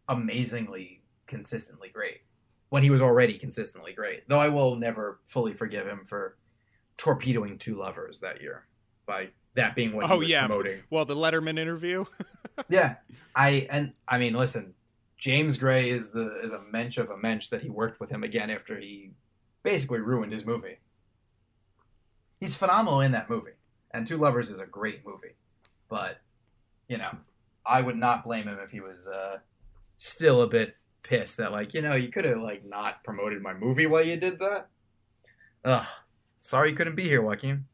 [0.07, 2.21] amazingly consistently great.
[2.69, 4.27] When he was already consistently great.
[4.27, 6.37] Though I will never fully forgive him for
[6.97, 8.65] torpedoing two lovers that year
[9.05, 10.47] by that being what he Oh, was yeah.
[10.47, 10.81] promoting.
[10.89, 12.05] Well, the Letterman interview.
[12.69, 12.95] Yeah.
[13.35, 14.75] I and I mean listen,
[15.17, 18.23] James Gray is the is a mensch of a mensch that he worked with him
[18.23, 19.09] again after he
[19.63, 20.77] basically ruined his movie.
[22.39, 23.53] He's phenomenal in that movie.
[23.91, 25.35] And Two Lovers is a great movie.
[25.89, 26.19] But,
[26.87, 27.15] you know,
[27.65, 29.39] I would not blame him if he was uh
[29.97, 33.53] still a bit pissed that like, you know, you could have like not promoted my
[33.55, 34.67] movie while you did that.
[35.65, 35.85] Ugh.
[36.41, 37.65] Sorry you couldn't be here, Joaquin.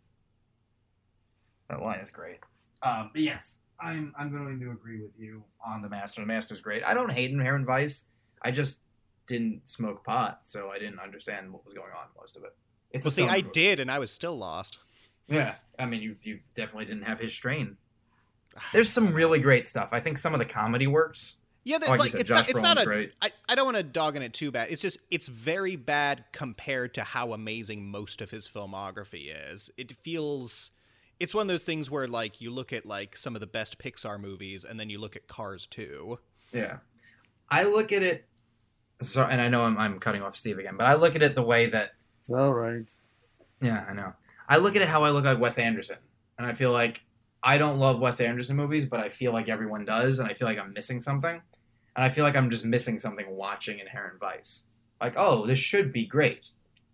[1.69, 2.39] That line is great.
[2.81, 6.21] Um, but yes, I'm I'm going to agree with you on the Master.
[6.21, 6.83] The Master's great.
[6.85, 8.05] I don't hate Inherent Vice.
[8.41, 8.81] I just
[9.27, 12.55] didn't smoke pot, so I didn't understand what was going on most of it.
[12.91, 13.49] It's well, see, I movie.
[13.53, 14.79] did, and I was still lost.
[15.27, 17.77] Yeah, I mean, you you definitely didn't have his strain.
[18.73, 19.89] There's some really great stuff.
[19.91, 21.35] I think some of the comedy works.
[21.63, 22.49] Yeah, Like, it's like said, it's not.
[22.49, 22.85] It's not a.
[22.85, 23.11] great.
[23.21, 24.69] I, I don't want to dog on it too bad.
[24.71, 29.69] It's just it's very bad compared to how amazing most of his filmography is.
[29.77, 30.71] It feels.
[31.19, 33.77] It's one of those things where like you look at like some of the best
[33.77, 36.17] Pixar movies, and then you look at Cars 2.
[36.53, 36.77] Yeah,
[37.49, 38.25] I look at it.
[39.01, 41.35] So, and I know I'm I'm cutting off Steve again, but I look at it
[41.35, 42.89] the way that It's all right.
[43.61, 44.13] Yeah, I know.
[44.47, 45.97] I look at it how I look like Wes Anderson,
[46.37, 47.01] and I feel like
[47.43, 50.47] I don't love Wes Anderson movies, but I feel like everyone does, and I feel
[50.47, 51.41] like I'm missing something,
[51.95, 54.63] and I feel like I'm just missing something watching Inherent Vice.
[55.01, 56.49] Like, oh, this should be great.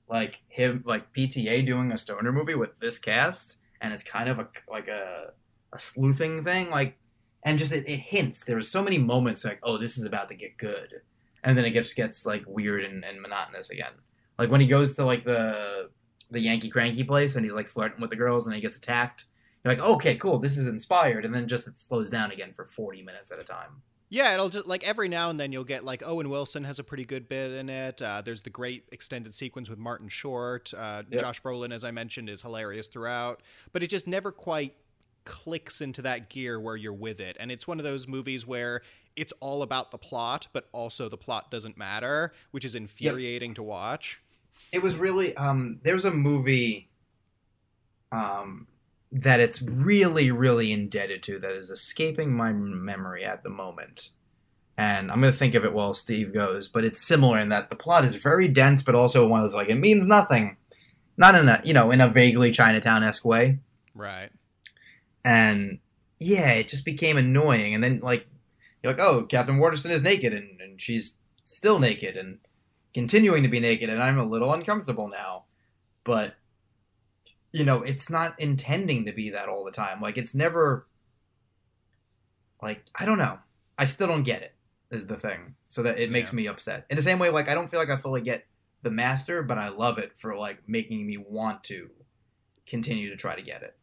[0.07, 4.39] Like him, like PTA doing a stoner movie with this cast, and it's kind of
[4.39, 5.33] a like a
[5.73, 6.97] a sleuthing thing, like,
[7.43, 8.43] and just it, it hints.
[8.43, 11.01] There's so many moments like, oh, this is about to get good,
[11.43, 13.93] and then it just gets like weird and, and monotonous again.
[14.37, 15.89] Like when he goes to like the
[16.31, 19.25] the Yankee cranky place and he's like flirting with the girls and he gets attacked.
[19.63, 22.65] You're like, okay, cool, this is inspired, and then just it slows down again for
[22.65, 23.81] 40 minutes at a time.
[24.09, 26.83] Yeah, it'll just like every now and then you'll get like Owen Wilson has a
[26.83, 28.01] pretty good bit in it.
[28.01, 30.73] Uh, there's the great extended sequence with Martin Short.
[30.73, 31.21] Uh, Yep.
[31.21, 33.41] Josh Brolin, as I mentioned, is hilarious throughout,
[33.73, 34.75] but it just never quite
[35.25, 37.35] clicks into that gear where you're with it.
[37.39, 38.83] And it's one of those movies where
[39.15, 43.63] it's all about the plot, but also the plot doesn't matter, which is infuriating to
[43.63, 44.21] watch.
[44.71, 46.89] It was really um there's a movie
[48.11, 48.67] um
[49.21, 54.09] that it's really really indebted to that is escaping my memory at the moment.
[54.77, 57.69] And I'm going to think of it while Steve goes, but it's similar in that
[57.69, 60.57] the plot is very dense but also one of those like it means nothing.
[61.17, 63.59] Not in a, you know, in a vaguely Chinatown-esque way.
[63.93, 64.31] Right.
[65.23, 65.79] and
[66.19, 67.73] yeah, it just became annoying.
[67.73, 68.27] And then like
[68.83, 72.39] you're like, oh, Katherine Waterston is naked, and, and she's still naked and
[72.93, 75.45] continuing to be naked, and I'm a little uncomfortable now.
[76.03, 76.35] But
[77.55, 80.01] you know, it's not intending to be that all the time.
[80.01, 80.87] Like it's never
[82.61, 83.39] like I don't know.
[83.77, 84.53] I still don't get it.
[84.91, 85.55] Is the thing.
[85.69, 86.35] So that it makes Yeah.
[86.35, 86.85] me upset.
[86.89, 88.45] In the same way, like I don't feel like I fully get
[88.83, 91.89] The Master, but I love it for like making me want to
[92.67, 93.77] continue to try to get it.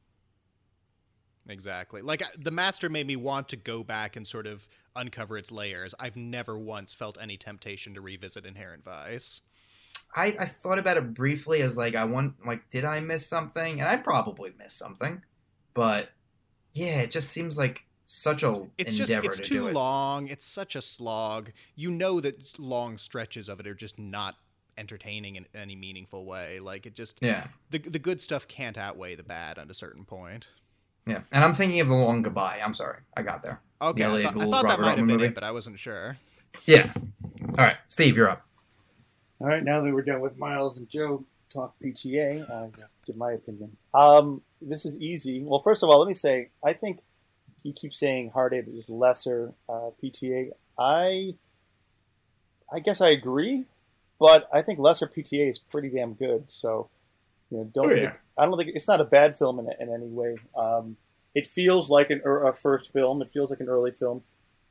[1.48, 2.02] Exactly.
[2.02, 5.92] Like the master made me want to go back and sort of uncover its layers.
[5.98, 9.40] I've never once felt any temptation to revisit Inherent Vice.
[10.14, 13.80] I, I thought about it briefly as like I want like did I miss something?
[13.80, 15.22] And I probably missed something.
[15.74, 16.10] But
[16.72, 20.28] yeah, it just seems like such a it's just it's to too long.
[20.28, 21.52] It's such a slog.
[21.74, 24.36] You know that long stretches of it are just not
[24.76, 26.60] entertaining in any meaningful way.
[26.60, 30.04] Like it just yeah the the good stuff can't outweigh the bad at a certain
[30.04, 30.46] point.
[31.06, 32.60] Yeah, and I'm thinking of the long goodbye.
[32.64, 33.60] I'm sorry, I got there.
[33.80, 36.16] Okay, I, th- I, thought that might have been it, but I wasn't sure.
[36.64, 36.92] Yeah.
[37.58, 38.46] All right, Steve, you're up.
[39.42, 42.70] All right, now that we're done with Miles and Joe talk PTA, I'll
[43.04, 43.76] give my opinion.
[43.92, 45.42] Um, this is easy.
[45.42, 47.00] Well, first of all, let me say I think
[47.64, 50.52] you keep saying Hard Eight is lesser uh, PTA.
[50.78, 51.34] I
[52.72, 53.64] I guess I agree,
[54.20, 56.44] but I think lesser PTA is pretty damn good.
[56.46, 56.88] So
[57.50, 57.90] you know, don't.
[57.90, 58.12] Oh, yeah.
[58.38, 60.36] I don't think it's not a bad film in, in any way.
[60.56, 60.96] Um,
[61.34, 63.20] it feels like an, er, a first film.
[63.20, 64.22] It feels like an early film,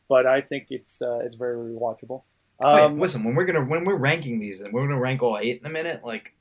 [0.07, 2.21] but I think it's uh, it's very rewatchable.
[2.61, 5.37] Um, Wait, listen, when we're gonna when we're ranking these, and we're gonna rank all
[5.37, 6.35] eight in a minute, like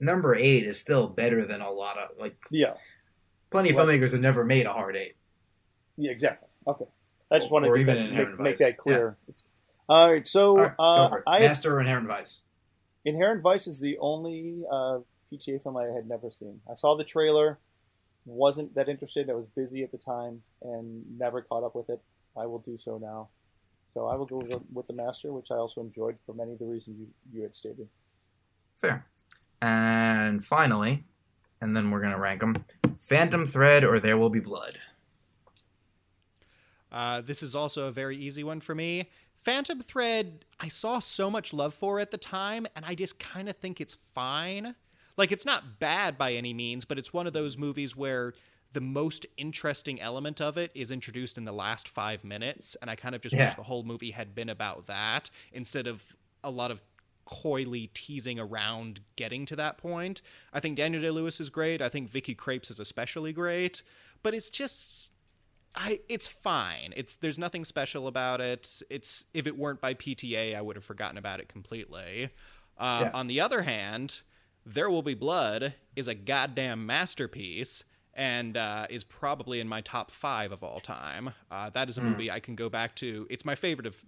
[0.00, 2.36] number eight is still better than a lot of like.
[2.50, 2.74] Yeah.
[3.50, 5.16] Plenty of filmmakers have never made a hard eight.
[5.96, 6.48] Yeah, exactly.
[6.66, 6.84] Okay,
[7.30, 9.16] I just wanted to make, make, make, that clear.
[9.28, 9.34] Yeah.
[9.88, 12.40] All right, so all right, uh, I Master or Inherent Vice.
[13.04, 14.98] Inherent Vice is the only uh,
[15.32, 16.60] PTA film I had never seen.
[16.70, 17.58] I saw the trailer,
[18.24, 19.30] wasn't that interested.
[19.30, 22.00] I was busy at the time and never caught up with it.
[22.36, 23.28] I will do so now.
[23.96, 26.66] So I will go with the Master, which I also enjoyed for many of the
[26.66, 27.88] reasons you, you had stated.
[28.74, 29.06] Fair.
[29.62, 31.04] And finally,
[31.62, 32.62] and then we're going to rank them
[33.00, 34.78] Phantom Thread or There Will Be Blood.
[36.92, 39.08] Uh, this is also a very easy one for me.
[39.42, 43.48] Phantom Thread, I saw so much love for at the time, and I just kind
[43.48, 44.74] of think it's fine.
[45.16, 48.34] Like it's not bad by any means, but it's one of those movies where
[48.72, 52.96] the most interesting element of it is introduced in the last five minutes, and I
[52.96, 53.46] kind of just yeah.
[53.46, 56.04] wish the whole movie had been about that instead of
[56.44, 56.82] a lot of
[57.24, 60.22] coyly teasing around getting to that point.
[60.52, 61.82] I think Daniel Day Lewis is great.
[61.82, 63.82] I think Vicky Krieps is especially great,
[64.22, 65.10] but it's just
[65.74, 66.94] I it's fine.
[66.96, 68.82] It's there's nothing special about it.
[68.88, 72.30] It's if it weren't by PTA, I would have forgotten about it completely.
[72.78, 73.10] Uh, yeah.
[73.12, 74.22] On the other hand,
[74.64, 77.84] there Will Be Blood is a goddamn masterpiece
[78.16, 81.32] and uh, is probably in my top five of all time.
[81.50, 82.04] Uh, that is a mm.
[82.04, 83.26] movie I can go back to.
[83.30, 84.02] It's my favorite of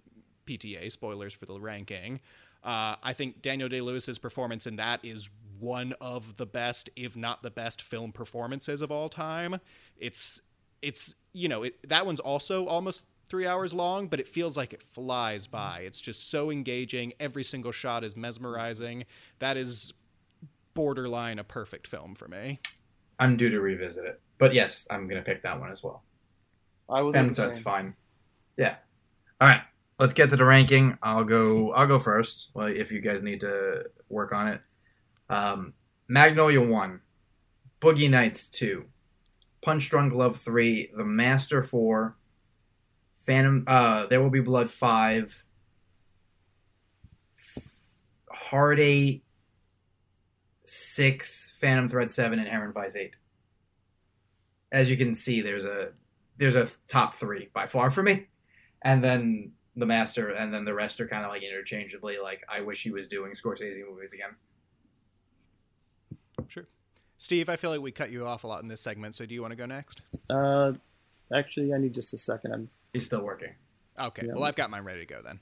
[0.47, 2.19] PTA, spoilers for the ranking.
[2.63, 7.15] Uh, I think Daniel Day Lewis's performance in that is one of the best, if
[7.15, 9.59] not the best, film performances of all time.
[9.97, 10.41] It's,
[10.81, 14.73] it's you know, it, that one's also almost three hours long, but it feels like
[14.73, 15.81] it flies by.
[15.81, 17.13] It's just so engaging.
[17.19, 19.05] Every single shot is mesmerizing.
[19.37, 19.93] That is
[20.73, 22.59] borderline a perfect film for me.
[23.19, 26.03] I'm due to revisit it, but yes, I'm gonna pick that one as well.
[26.89, 27.15] I will.
[27.15, 27.95] And that's fine.
[28.57, 28.75] Yeah.
[29.39, 29.61] All right.
[29.99, 30.97] Let's get to the ranking.
[31.03, 31.73] I'll go.
[31.73, 32.51] I'll go first.
[32.53, 34.61] Well, if you guys need to work on it.
[35.29, 35.73] Um,
[36.07, 37.01] Magnolia one,
[37.81, 38.85] Boogie Nights two,
[39.61, 42.17] Punch Drunk Love three, The Master four,
[43.25, 43.65] Phantom.
[43.67, 45.43] Uh, there will be blood five.
[48.31, 49.23] Hard eight,
[50.69, 53.15] six, Phantom Thread seven, and Inherent Vice eight.
[54.71, 55.89] As you can see, there's a
[56.37, 58.27] there's a top three by far for me,
[58.81, 62.17] and then the Master, and then the rest are kind of like interchangeably.
[62.21, 64.35] Like I wish he was doing Scorsese movies again.
[66.47, 66.67] Sure,
[67.17, 67.49] Steve.
[67.49, 69.15] I feel like we cut you off a lot in this segment.
[69.15, 70.01] So do you want to go next?
[70.29, 70.73] Uh,
[71.33, 72.53] actually, I need just a second.
[72.53, 72.69] I'm.
[72.93, 73.53] He's still working.
[73.99, 74.25] Okay.
[74.25, 75.39] Yeah, well, I've got mine ready to go then.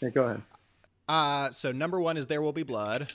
[0.00, 0.42] Yeah, go ahead.
[1.08, 3.12] Uh, so number one is There Will Be Blood.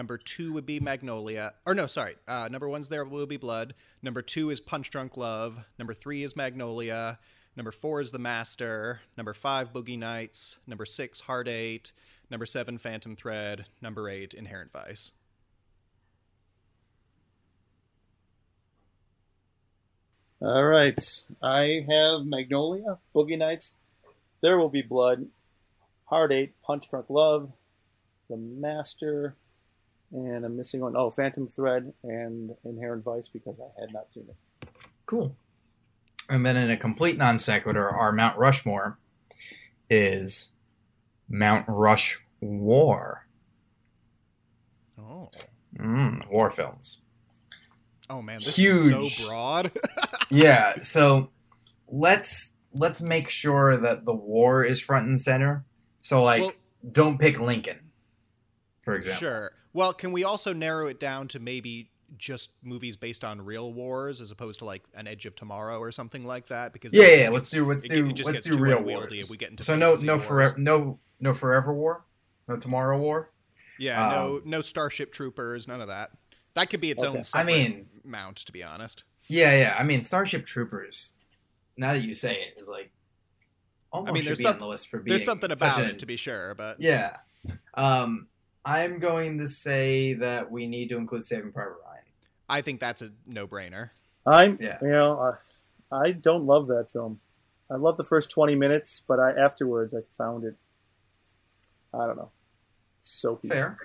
[0.00, 1.52] Number two would be Magnolia.
[1.66, 2.16] Or no, sorry.
[2.26, 3.74] Uh, number one's There Will Be Blood.
[4.00, 5.58] Number two is Punch Drunk Love.
[5.78, 7.18] Number three is Magnolia.
[7.54, 9.02] Number four is The Master.
[9.18, 10.56] Number five, Boogie Nights.
[10.66, 11.92] Number six, Hard Eight.
[12.30, 13.66] Number seven, Phantom Thread.
[13.82, 15.12] Number eight, Inherent Vice.
[20.40, 20.98] All right.
[21.42, 23.74] I have Magnolia, Boogie Nights,
[24.40, 25.26] There Will Be Blood,
[26.06, 27.52] Hard Eight, Punch Drunk Love,
[28.30, 29.36] The Master,
[30.12, 30.96] and I'm missing one.
[30.96, 34.68] Oh, Phantom Thread and Inherent Vice because I had not seen it.
[35.06, 35.34] Cool.
[36.28, 38.98] And then in a complete non sequitur, our Mount Rushmore
[39.88, 40.50] is
[41.28, 43.26] Mount Rush War.
[44.98, 45.30] Oh.
[45.78, 47.00] Mm, war films.
[48.08, 48.92] Oh man, this Huge.
[48.92, 49.72] is so broad.
[50.30, 51.30] yeah, so
[51.88, 55.64] let's let's make sure that the war is front and center.
[56.02, 56.52] So like, well,
[56.92, 57.90] don't pick Lincoln
[58.90, 59.20] for example.
[59.20, 59.52] Sure.
[59.72, 64.20] Well, can we also narrow it down to maybe just movies based on real wars
[64.20, 66.72] as opposed to like an Edge of Tomorrow or something like that?
[66.72, 67.16] Because Yeah, yeah.
[67.26, 69.12] just Let's do let's it- do it let's gets do real wars.
[69.12, 70.26] if we get into so no no wars.
[70.26, 72.04] forever no no forever war,
[72.48, 73.30] no tomorrow war.
[73.78, 76.10] Yeah, no, Um, no Starship Troopers, none of that.
[76.54, 77.16] That could be its Okay.
[77.18, 79.04] own I mean- mount, to be honest.
[79.28, 79.76] Yeah, yeah.
[79.78, 81.12] I mean, Starship Troopers.
[81.76, 82.90] Now that you say it, is like
[83.92, 85.10] almost I mean, should there's be on the list for being.
[85.16, 87.18] There's something about an- it, to be sure, but Yeah.
[87.74, 88.26] Um,
[88.64, 92.04] I'm going to say that we need to include Saving Private Ryan.
[92.48, 93.90] I think that's a no-brainer.
[94.26, 94.78] I'm, Yeah.
[94.82, 95.36] you know, uh,
[95.92, 97.20] I don't love that film.
[97.70, 100.56] I love the first 20 minutes, but I afterwards I found it,
[101.94, 102.32] I don't know,
[103.00, 103.48] soapy.
[103.48, 103.76] Fair.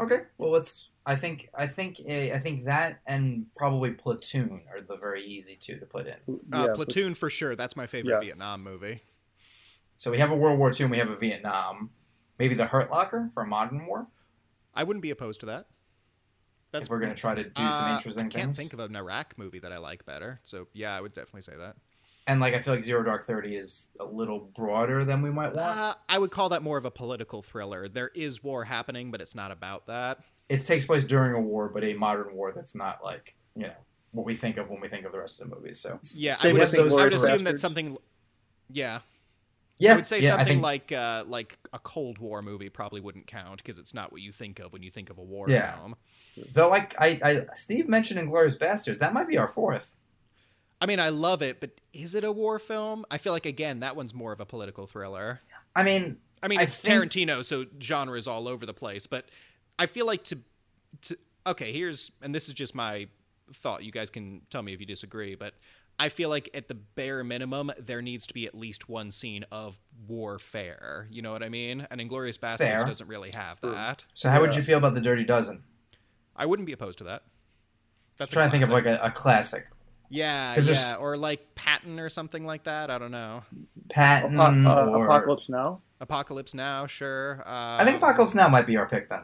[0.00, 0.22] Okay.
[0.38, 0.88] Well, let's.
[1.04, 1.48] I think.
[1.54, 1.96] I think.
[2.06, 6.14] eh, I think that and probably Platoon are the very easy two to put in.
[6.52, 7.54] Uh, Yeah, Platoon for sure.
[7.56, 8.24] That's my favorite Yes.
[8.24, 9.02] Vietnam movie.
[9.96, 11.90] So we have a World War II and we have a Vietnam.
[12.38, 14.06] Maybe the Hurt Locker for a modern war.
[14.74, 15.66] I wouldn't be opposed to that.
[16.72, 18.56] That's if we're going to try to do some uh, interesting I can't things.
[18.56, 20.40] think of an Iraq movie that I like better.
[20.44, 21.76] So yeah, I would definitely say that.
[22.26, 25.54] and like I feel like Zero Dark Thirty is a little broader than we might
[25.54, 25.78] want.
[25.78, 27.88] Uh, I would call that more of a political thriller.
[27.88, 30.20] There is war happening, but it's not about that.
[30.48, 33.74] it takes place during a war, but a modern war that's not like you know
[34.12, 35.78] what we think of when we think of the rest of the movies.
[35.78, 37.98] So Yeah, I would, with assume, I would assume that something.
[38.70, 39.00] Yeah,
[39.78, 43.00] yeah, I would say yeah, something think- like uh, like a Cold War movie probably
[43.00, 45.46] wouldn't count because it's not what you think of when you think of a war
[45.48, 45.76] Yeah.
[45.76, 45.94] film.
[46.52, 49.96] though like I, I Steve mentioned Inglourious Basterds, that might be our fourth.
[50.80, 53.04] I mean, I love it, but is it a war film?
[53.10, 55.40] I feel like again that one's more of a political thriller.
[55.76, 59.06] I mean, I mean, I it's think- Tarantino, so genre is all over the place.
[59.06, 59.26] But
[59.78, 60.38] I feel like to,
[61.02, 63.06] to okay, here's and this is just my
[63.54, 63.84] thought.
[63.84, 65.54] You guys can tell me if you disagree, but
[66.02, 69.44] I feel like at the bare minimum there needs to be at least one scene
[69.52, 71.06] of warfare.
[71.10, 71.86] You know what I mean?
[71.90, 72.84] And Inglourious Basterds Fair.
[72.84, 73.70] doesn't really have True.
[73.70, 74.04] that.
[74.14, 75.62] so how would you feel about the Dirty Dozen?
[76.34, 77.22] I wouldn't be opposed to that.
[78.18, 79.68] That's a trying to think of like a, a classic.
[80.10, 82.90] yeah, 'cause yeah, there's- or like Patton or something like that.
[82.90, 83.44] I don't know.
[83.88, 85.82] Patton Apo- uh, or Apocalypse Now.
[86.00, 87.42] Apocalypse Now, sure.
[87.46, 89.22] Uh, I think Apocalypse Now might be our pick then.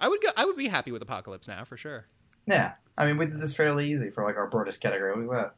[0.00, 0.28] I would go.
[0.36, 2.06] I would be happy with Apocalypse Now for sure.
[2.46, 5.16] Yeah, I mean we did this fairly easy for like our broadest category.
[5.16, 5.54] We at that.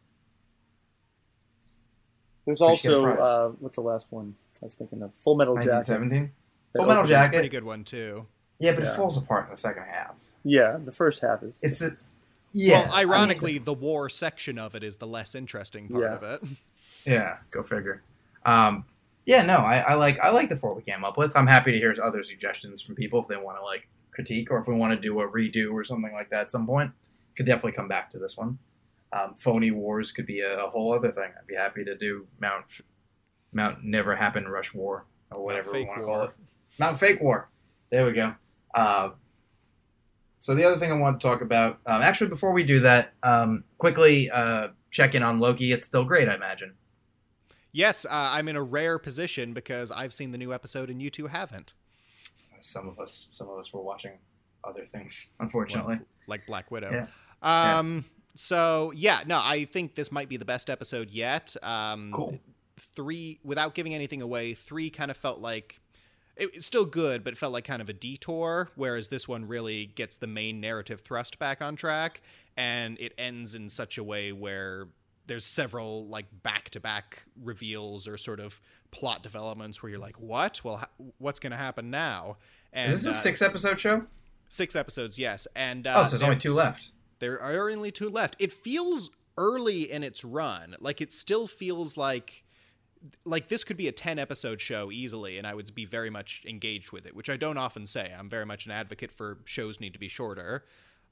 [2.47, 4.37] There's We should get a also uh, what's the last one?
[4.63, 5.71] I was thinking of Full Metal Jacket.
[5.73, 6.33] 1917.
[6.77, 7.37] Full Metal Jacket.
[7.37, 8.27] Pretty good one too.
[8.59, 10.15] Yeah, but it falls apart in the second half.
[10.45, 11.59] Yeah, the first half is.
[11.63, 11.93] It's a,
[12.53, 12.87] yeah.
[12.87, 16.15] well, ironically, the war section of it is the less interesting part Yeah.
[16.15, 16.43] of it.
[17.05, 18.03] yeah, go figure.
[18.47, 18.85] Um,
[19.27, 21.37] yeah, no, I, I like I like the four we came up with.
[21.37, 24.59] I'm happy to hear other suggestions from people if they want to like critique or
[24.59, 26.93] if we want to do a redo or something like that at some point.
[27.37, 28.59] Could definitely come back to this one.
[29.17, 31.31] Um, phony wars could be a, a whole other thing.
[31.39, 32.65] I'd be happy to do Mount
[33.53, 36.31] Mount Never Happened Rush War or whatever we want to call it.
[36.79, 37.49] Mount Fake War.
[37.91, 38.35] There we go.
[38.75, 39.11] Uh,
[40.39, 43.15] so the other thing I want to talk about, um, actually, before we do that,
[43.23, 45.73] um, quickly uh, check in on Loki.
[45.73, 46.75] It's still great, I imagine.
[47.73, 51.11] Yes, uh, I'm in a rare position because I've seen the new episode and you
[51.11, 51.75] two haven't,
[52.61, 54.13] Some of us, some of us were watching
[54.65, 56.01] other things, unfortunately.
[56.27, 56.91] like Black Widow.
[56.91, 57.79] Yeah.
[57.79, 58.05] Um.
[58.37, 61.57] So yeah, no, I think this might be the best episode yet.
[61.63, 62.39] Um, Cool.
[62.95, 65.81] Three, without giving anything away, three kind of felt like
[66.37, 68.69] it, it's still good, but it felt like kind of a detour.
[68.75, 72.21] Whereas this one really gets the main narrative thrust back on track,
[72.57, 74.89] and it ends in such a way where
[75.27, 80.63] there's several like back-to-back reveals or sort of plot developments where you're like, "What?
[80.63, 82.37] Well, ha- what's going to happen now?"
[82.73, 84.05] And Is this a uh, six episode show?
[84.49, 85.19] six episodes?
[85.19, 86.93] Yes, and uh, oh, so there's only two left.
[87.19, 88.37] There are only two left.
[88.39, 90.77] It feels early in its run.
[90.81, 92.43] Like it still feels like
[93.25, 96.43] like this could be a 10 episode show easily and I would be very much
[96.47, 98.13] engaged with it, which I don't often say.
[98.19, 100.65] I'm very much an advocate for shows need to be shorter.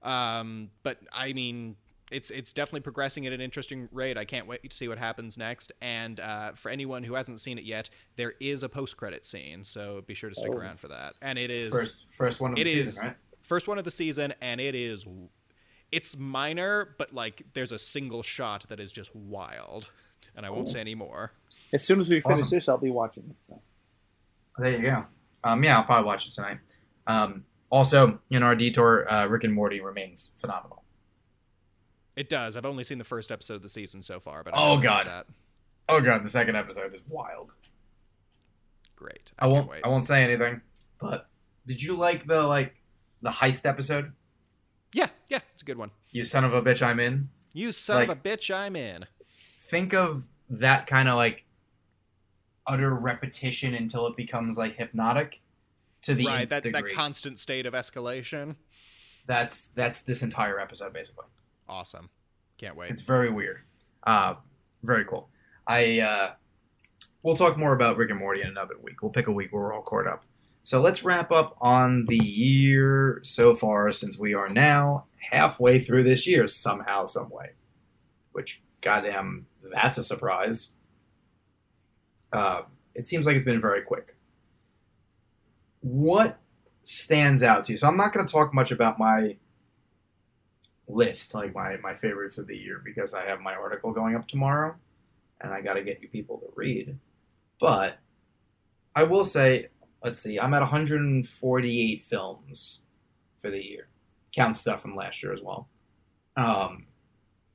[0.02, 1.76] Um, but I mean
[2.10, 4.18] it's it's definitely progressing at an interesting rate.
[4.18, 5.72] I can't wait to see what happens next.
[5.80, 9.64] And uh, for anyone who hasn't seen it yet, there is a post credit scene,
[9.64, 10.56] so be sure to stick Oh.
[10.58, 11.14] around for that.
[11.22, 13.16] And it is First, first one of the season, right?
[13.42, 15.06] first one of the season and it is
[15.96, 19.88] it's minor but like there's a single shot that is just wild
[20.36, 20.72] and i won't Cool.
[20.74, 21.32] say any more
[21.72, 22.56] As soon as we finish Awesome.
[22.56, 23.36] this, I'll be watching it.
[23.40, 23.60] So.
[24.58, 25.04] There you go.
[25.42, 26.58] Um, yeah, I'll probably watch it tonight.
[27.06, 30.82] Um, also, in our detour, uh, Rick and Morty remains phenomenal.
[32.16, 34.58] it does i've only seen the first episode of the season so far but I
[34.62, 35.06] Oh, God.
[35.08, 35.26] that.
[35.88, 37.52] Oh god, the second episode is wild.
[38.96, 39.58] great I, i, won't.
[39.62, 40.60] can't wait I won't say anything.
[41.00, 41.28] But
[41.66, 42.74] did you like the like
[43.22, 44.12] the heist episode?
[44.94, 47.28] Yeah yeah it's a good one You son of a bitch, I'm in.
[47.52, 49.04] you son Like- of a bitch i'm in
[49.60, 51.44] Think of that kind of like
[52.66, 55.40] utter repetition until it becomes like hypnotic.
[56.02, 58.56] to the right, that, that constant state of escalation.
[59.26, 61.26] that's that's this entire episode basically.
[61.68, 62.10] Awesome.
[62.58, 62.90] Can't wait.
[62.90, 63.60] It's very weird.
[64.06, 64.34] Uh,
[64.82, 65.28] very cool.
[65.66, 66.32] I uh,
[67.22, 69.02] we'll talk more about Rick and Morty in another week.
[69.02, 70.24] We'll pick a week where we're all caught up.
[70.64, 76.04] So let's wrap up on the year so far, since we are now halfway through
[76.04, 77.50] this year somehow, some way.
[78.32, 80.70] Which, goddamn, that's a surprise.
[82.32, 82.62] Uh,
[82.94, 84.16] it seems like it's been very quick.
[85.80, 86.38] What
[86.82, 87.78] stands out to you?
[87.78, 89.36] So I'm not going to talk much about my
[90.88, 94.26] list, like my, my favorites of the year, because I have my article going up
[94.26, 94.76] tomorrow,
[95.42, 96.98] and I got to get you people to read.
[97.60, 97.98] But
[98.96, 99.68] I will say,
[100.04, 102.82] let's see, I'm at 148 films
[103.40, 103.88] for the year.
[104.32, 105.68] Count stuff from last year as well.
[106.36, 106.86] Um,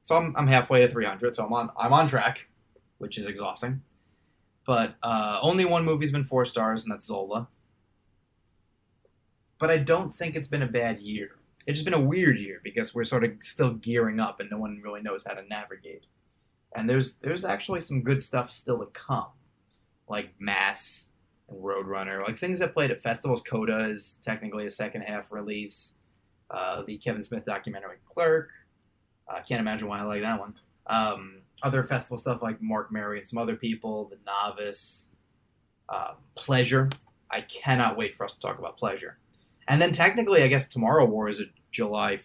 [0.05, 2.49] so I'm, I'm halfway to 300, so I'm on I'm on track,
[2.97, 3.81] which is exhausting.
[4.65, 7.47] But uh, only one movie's been four stars, and that's Zola.
[9.59, 11.31] But I don't think it's been a bad year.
[11.67, 14.57] It's just been a weird year because we're sort of still gearing up, and no
[14.57, 16.05] one really knows how to navigate.
[16.73, 19.27] And there's there's actually some good stuff still to come,
[20.07, 21.09] like Mass
[21.53, 23.41] Roadrunner, like things that played at festivals.
[23.41, 25.95] Coda is technically a second half release.
[26.49, 28.49] Uh, the Kevin Smith documentary Clerk.
[29.27, 30.55] I can't imagine why I like that one.
[30.87, 35.11] Um, other festival stuff like Mark Mary and some other people, The Novice,
[35.87, 36.89] uh, Pleasure.
[37.29, 39.19] I cannot wait for us to talk about Pleasure.
[39.67, 42.21] And then technically, I guess Tomorrow War is a July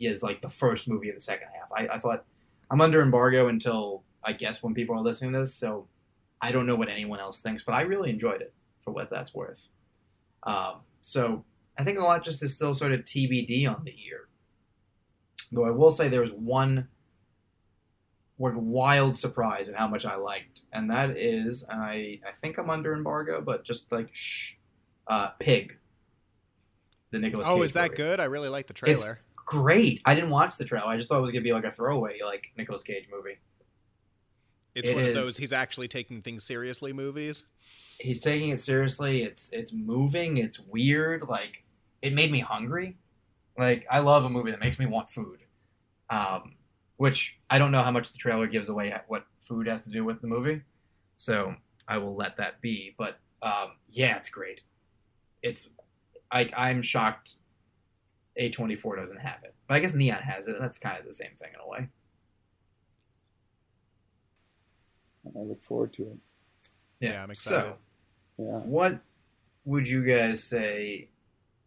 [0.00, 1.70] is like the first movie of the second half.
[1.76, 2.24] I, I thought
[2.70, 5.86] I'm under embargo until I guess when people are listening to this, so
[6.40, 8.54] I don't know what anyone else thinks, but I really enjoyed it
[8.86, 9.68] for what that's worth.
[10.44, 11.44] Um, so
[11.76, 14.28] I think a lot just is still sort of TBD on the year.
[15.52, 16.88] Though I will say there was one
[18.38, 22.70] wild surprise in how much I liked, and that is, and I I think I'm
[22.70, 24.54] under embargo, but just like shh,
[25.08, 25.76] uh, Pig.
[27.10, 27.46] The Nicolas.
[27.48, 27.96] Oh, Cage is that movie.
[27.96, 28.20] good?
[28.20, 29.20] I really like the It's trailer.
[29.36, 30.00] great.
[30.04, 30.86] I didn't watch the trailer.
[30.88, 33.38] I just thought it was gonna be like a throwaway like Nicolas Cage movie.
[34.76, 37.44] It's, it one is- of those he's actually taking things seriously movies.
[37.98, 39.22] He's taking it seriously.
[39.22, 40.36] It's it's moving.
[40.36, 41.22] It's weird.
[41.28, 41.64] Like
[42.02, 42.98] it made me hungry.
[43.58, 45.38] Like I love a movie that makes me want food.
[46.10, 46.56] Um,
[46.98, 50.04] which I don't know how much the trailer gives away what food has to do
[50.04, 50.62] with the movie,
[51.16, 51.54] so
[51.88, 52.94] I will let that be.
[52.98, 54.60] But um, yeah, it's great.
[55.42, 55.68] It's
[56.32, 57.36] like I'm shocked.
[58.38, 61.14] A24 doesn't have it, but I guess Neon has it, and that's kind of the
[61.14, 61.88] same thing in a way.
[65.36, 66.18] I look forward to it.
[67.00, 67.74] Yeah, I'm excited.
[68.38, 68.58] So, Yeah.
[68.60, 69.00] what
[69.64, 71.08] would you guys say?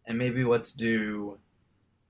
[0.06, 1.38] And maybe let's do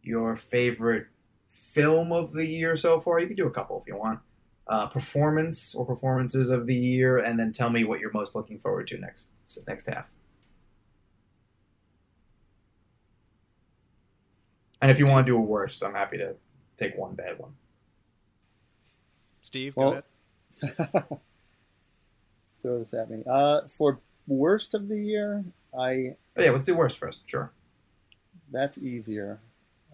[0.02, 1.08] your favorite
[1.46, 3.18] film of the year so far.
[3.20, 4.20] You can do a couple if you want.
[4.66, 8.56] Uh, performance or performances of the year, and then tell me what you're most looking
[8.58, 9.36] forward to next
[9.66, 10.08] next half.
[14.80, 16.36] And if you want to do a worst, I'm happy to
[16.76, 17.56] take one bad one.
[19.42, 20.02] Steve, Well-
[20.62, 21.20] go ahead.
[22.60, 23.22] Throw this at me.
[23.28, 25.44] Uh, for worst of the year,
[25.78, 27.22] I Oh, yeah, let's do worst first.
[27.26, 27.50] Sure.
[28.52, 29.40] that's easier.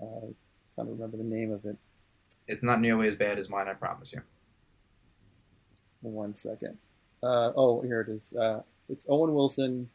[0.00, 0.26] Uh,
[0.74, 1.76] can't remember the name of it.
[2.46, 4.22] It's not nearly as bad as mine, I promise you.
[6.02, 6.78] One second.
[7.22, 8.34] Uh, oh, here it is.
[8.34, 9.88] Uh, it's Owen Wilson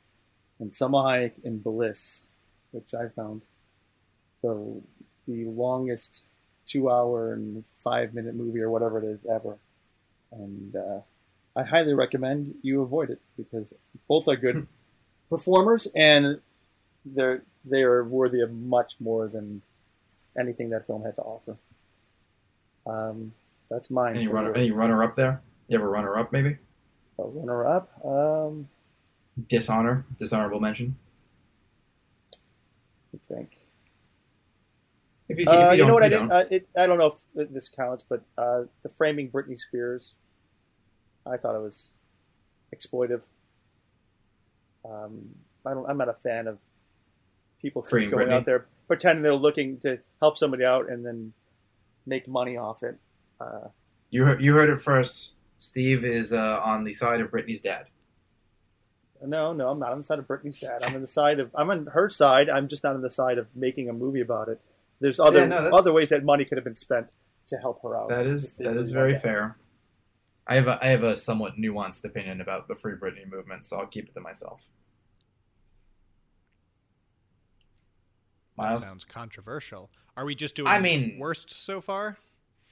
[0.60, 2.28] and Salma Hayek in Bliss,
[2.72, 3.42] which I found
[4.42, 4.82] the
[5.28, 6.26] the longest
[6.66, 9.58] two hour and five minute movie or whatever it is ever.
[10.32, 11.00] And uh,
[11.56, 13.74] I highly recommend you avoid it because
[14.08, 14.68] both are good
[15.30, 16.40] performers and
[17.06, 19.62] they're they are worthy of much more than
[20.40, 21.58] anything that film had to offer.
[22.88, 23.34] Um,
[23.70, 24.16] that's mine.
[24.16, 25.42] Any runner, any runner up there?
[25.68, 26.58] You have a runner up, maybe?
[27.20, 27.90] A runner up.
[28.06, 28.68] Um,
[29.48, 30.96] Dishonor, dishonorable mention.
[33.14, 33.56] I think.
[35.30, 36.30] If you, if Uh, you, you, don't, know what I you didn't.
[36.30, 36.38] don't.
[36.38, 40.16] Uh, it, I don't know if this counts, but uh, the framing Britney Spears.
[41.26, 41.96] I thought it was
[42.76, 43.24] exploitive.
[44.84, 45.88] Um, I don't.
[45.90, 46.60] I'm not a fan of
[47.62, 51.32] people Freeing going out there pretending they're looking to help somebody out and then
[52.06, 52.98] make money off it.
[53.40, 53.70] Uh,
[54.10, 55.32] You heard, you heard it first.
[55.60, 57.86] Steve is uh, on the side of Britney's dad.
[59.26, 60.84] no, no, I'm not on the side of Britney's dad.
[60.84, 61.56] I'm on the side of.
[61.58, 62.50] I'm on her side.
[62.50, 64.60] I'm just not on the side of making a movie about it.
[65.00, 67.14] There's other Yeah, no, other ways that money could have been spent
[67.48, 68.10] to help her out.
[68.10, 69.56] That is that is very fair.
[70.52, 73.78] I have a I have a somewhat nuanced opinion about the Free Britney movement, so
[73.78, 74.68] I'll keep it to myself.
[78.58, 79.90] That sounds controversial.
[80.18, 82.18] Are we just doing I mean- worst so far?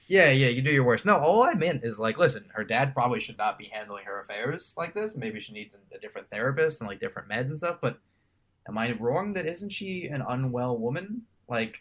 [0.08, 1.06] Yeah, yeah, you do your worst.
[1.06, 4.20] No, all I meant is like, listen, her dad probably should not be handling her
[4.20, 5.16] affairs like this.
[5.16, 7.78] Maybe she needs a different therapist and like different meds and stuff.
[7.80, 7.98] But
[8.68, 11.22] am I wrong that isn't she an unwell woman?
[11.48, 11.80] Like,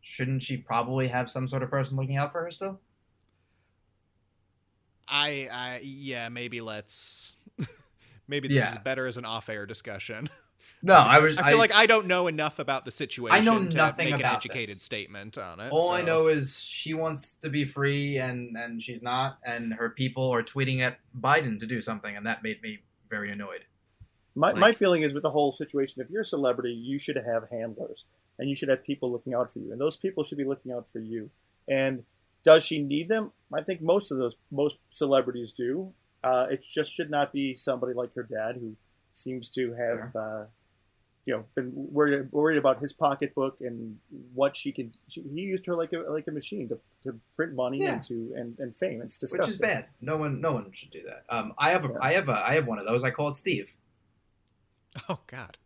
[0.00, 2.78] shouldn't she probably have some sort of person looking out for her still?
[5.10, 7.36] I, I yeah, maybe let's
[8.28, 8.70] maybe this Yeah.
[8.70, 10.28] is better as an off-air discussion.
[10.82, 11.36] No, I was.
[11.36, 13.36] I feel like I don't know enough about the situation.
[13.36, 14.82] I know to nothing make an educated this.
[14.82, 15.70] statement on it.
[15.72, 19.90] all I know is she wants to be free, and and she's not, and her
[19.90, 22.78] people are tweeting at Biden to do something, and that made me
[23.10, 23.66] very annoyed.
[24.34, 27.16] My, Like- my feeling is with the whole situation, if you're a celebrity, you should
[27.16, 28.06] have handlers
[28.38, 29.72] and you should have people looking out for you.
[29.72, 31.28] And those people should be looking out for you.
[31.68, 32.04] And
[32.44, 33.32] does she need them?
[33.52, 35.92] I think most of those, most celebrities do.
[36.22, 38.76] Uh, it just should not be somebody like her dad who
[39.12, 40.44] seems to have, uh,
[41.26, 43.98] you know, been worried, worried about his pocketbook and
[44.34, 44.92] what she can.
[45.08, 47.94] She, he used her like a like a machine to, to print money Yeah.
[47.94, 49.00] and to and, and fame.
[49.02, 49.40] It's disgusting.
[49.46, 49.86] Which is bad.
[50.00, 51.24] No one, no one should do that.
[51.28, 51.98] Um, I have a, Yeah.
[52.00, 53.04] I have a, I have one of those.
[53.04, 53.74] I call it Steve.
[55.08, 55.56] Oh God.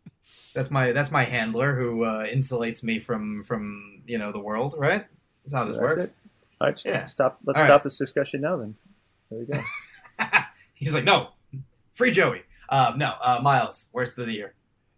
[0.53, 4.75] That's my, that's my handler who uh, insulates me from, from you know the world.
[4.77, 5.05] Right?
[5.43, 6.05] That's how this That's works.
[6.11, 6.15] it.
[6.61, 7.03] All right, Yeah.
[7.03, 7.39] stop.
[7.45, 7.83] Let's All stop right.
[7.83, 8.57] this discussion now.
[8.57, 8.75] Then
[9.29, 9.59] there we go.
[10.73, 11.29] He's like, no,
[11.93, 12.43] free Joey.
[12.69, 14.53] Uh, no, uh, Myles, worst of the year.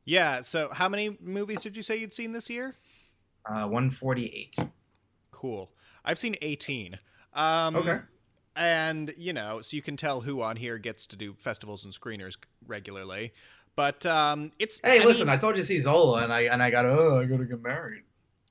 [0.05, 0.41] Yeah.
[0.41, 2.75] So, how many movies did you say you'd seen this year?
[3.45, 4.55] Uh, one forty eight.
[5.31, 5.69] Cool.
[6.05, 6.97] I've seen 18.
[7.33, 7.99] Um, Okay.
[8.55, 11.93] And, you know, so you can tell who on here gets to do festivals and
[11.93, 13.33] screeners regularly.
[13.75, 14.79] But um, it's.
[14.83, 16.85] Hey, I listen, mean- I told you to see Zola, and I and I got
[16.85, 18.01] oh, I gotta get married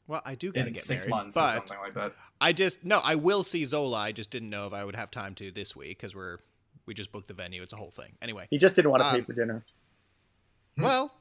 [0.09, 2.13] well, I do gotta in get six married, months or but something like that.
[2.41, 3.99] I just no, I will see Zola.
[3.99, 6.39] I just didn't know if I would have time to this week because we're
[6.87, 7.63] we just booked the venue.
[7.63, 8.13] It's a whole thing.
[8.23, 9.65] Anyway, He just didn't want to pay Um, for dinner.
[10.77, 10.83] Hmm.
[10.83, 11.13] well,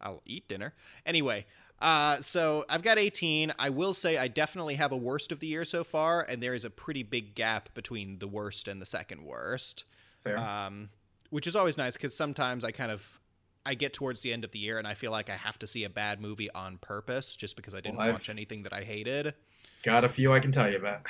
[0.00, 0.74] I'll eat dinner
[1.06, 1.46] anyway.
[1.80, 3.52] Uh, so I've got 18.
[3.56, 6.54] I will say I definitely have a worst of the year so far, and there
[6.54, 9.84] is a pretty big gap between the worst and the second worst.
[10.18, 10.36] Fair.
[10.38, 10.88] um,
[11.30, 13.20] which is always nice because sometimes I kind of
[13.66, 15.66] I get towards the end of the year and I feel like I have to
[15.66, 18.82] see a bad movie on purpose just because I didn't Well, watch anything that I
[18.82, 19.34] hated.
[19.82, 21.02] got a few I can tell you about.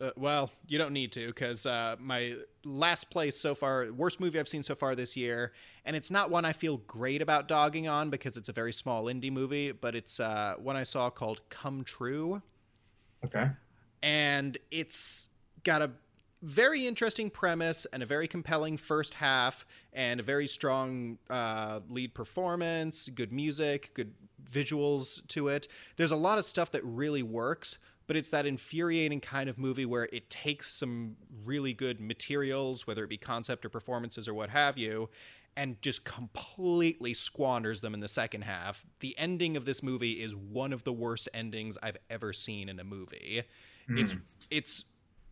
[0.00, 2.34] Uh, well, you don't need to because uh, my
[2.64, 5.52] last place so far, worst movie I've seen so far this year,
[5.84, 9.06] and it's not one I feel great about dogging on because it's a very small
[9.06, 12.42] indie movie, but it's uh, one I saw called Come True
[13.24, 13.48] Okay.
[14.02, 15.28] and it's
[15.64, 15.90] got a
[16.42, 22.14] very interesting premise and a very compelling first half and a very strong uh, lead
[22.14, 24.12] performance good music good
[24.50, 25.68] visuals to it.
[25.96, 29.84] There's a lot of stuff that really works but it's that infuriating kind of movie
[29.84, 34.50] where it takes some really good materials whether it be concept or performances or what
[34.50, 35.08] have you
[35.56, 38.86] and just completely squanders them in the second half.
[39.00, 42.78] The ending of this movie is one of the worst endings i've ever seen in
[42.78, 43.42] a movie.
[43.88, 44.18] It's Hmm.
[44.50, 44.84] it's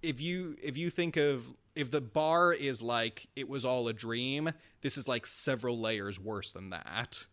[0.07, 1.45] if you if you think of
[1.75, 4.51] if the bar is like it was all a dream
[4.83, 7.27] this is like several layers worse than that.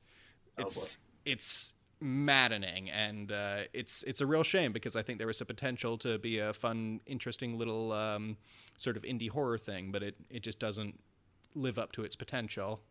[0.58, 5.28] Oh, it's it's maddening and uh, it's it's a real shame because i think there
[5.28, 8.36] was a potential to be a fun interesting little um,
[8.78, 11.00] sort of indie horror thing but it it just doesn't
[11.56, 12.82] live up to its potential.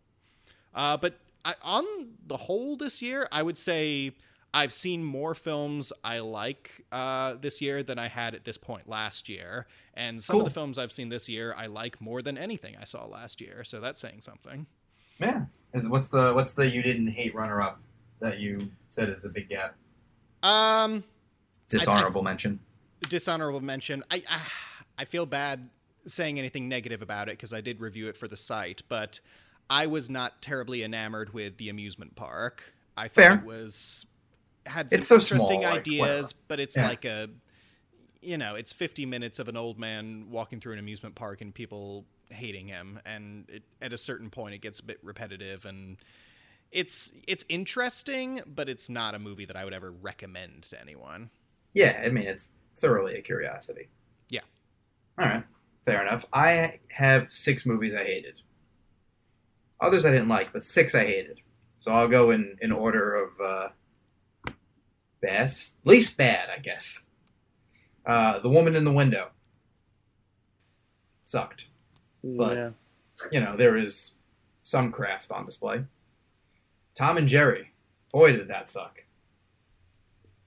[0.74, 1.84] Uh, but I, on
[2.26, 4.12] the whole, this year, I would say
[4.54, 8.88] I've seen more films I like uh, this year than I had at this point
[8.88, 9.66] last year.
[9.94, 10.40] And some Cool.
[10.42, 13.40] of the films I've seen this year I like more than anything I saw last
[13.40, 13.64] year.
[13.64, 14.66] So that's saying something.
[15.18, 15.44] Yeah.
[15.72, 17.80] Is what's the what's the you didn't hate runner up
[18.20, 19.74] that you said is the big gap?
[20.42, 21.04] Um,
[21.68, 22.60] Dishonorable mention.
[23.08, 24.04] dishonorable mention.
[24.10, 24.40] I I,
[24.98, 25.70] I feel bad
[26.06, 29.20] saying anything negative about it because I did review it for the site, but
[29.70, 32.74] I was not terribly enamored with the amusement park.
[32.96, 33.34] I thought Fair.
[33.36, 34.04] it was
[34.66, 36.34] had some It's so interesting small, ideas, whatever.
[36.48, 36.82] but it's Yeah.
[36.82, 37.28] like a
[38.22, 41.54] you know, it's 50 minutes of an old man walking through an amusement park and
[41.54, 45.98] people hating him and it, at a certain point it gets a bit repetitive and
[46.72, 51.30] it's it's interesting, but it's not a movie that I would ever recommend to anyone.
[51.74, 53.88] Yeah, I mean it's thoroughly a curiosity.
[54.28, 54.42] Yeah.
[55.18, 55.44] All right.
[55.84, 56.26] Fair enough.
[56.32, 58.42] I have six movies I hated.
[59.80, 61.40] Others I didn't like, but six I hated.
[61.76, 63.68] So I'll go in in order of uh,
[65.22, 67.06] best, least bad, I guess.
[68.04, 69.30] Uh, the Woman in the Window
[71.24, 71.66] sucked.
[72.22, 72.70] But- yeah.
[73.30, 74.12] You know there is
[74.62, 75.84] some craft on display.
[76.96, 77.70] Tom and Jerry,
[78.12, 79.04] boy did that suck.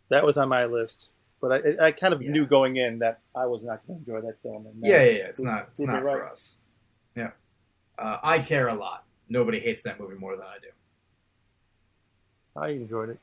[0.09, 1.09] That was on my list,
[1.39, 2.32] but I, I kind of Yeah.
[2.32, 4.65] knew going in that I was not going to enjoy that film.
[4.67, 5.23] And Yeah, that- yeah, yeah.
[5.28, 5.69] It's Prove- not.
[5.71, 6.32] It's not for right.
[6.32, 6.57] us.
[7.15, 7.32] Yeah.
[7.97, 9.05] Uh, I care a lot.
[9.30, 10.67] Nobody hates that movie more than I do.
[12.57, 13.19] I enjoyed it.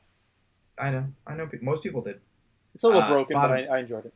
[0.77, 1.05] I know.
[1.27, 1.49] I know.
[1.61, 2.19] Most people did.
[2.75, 4.13] It's a little Uh, broken, bottom- but I, I enjoyed it.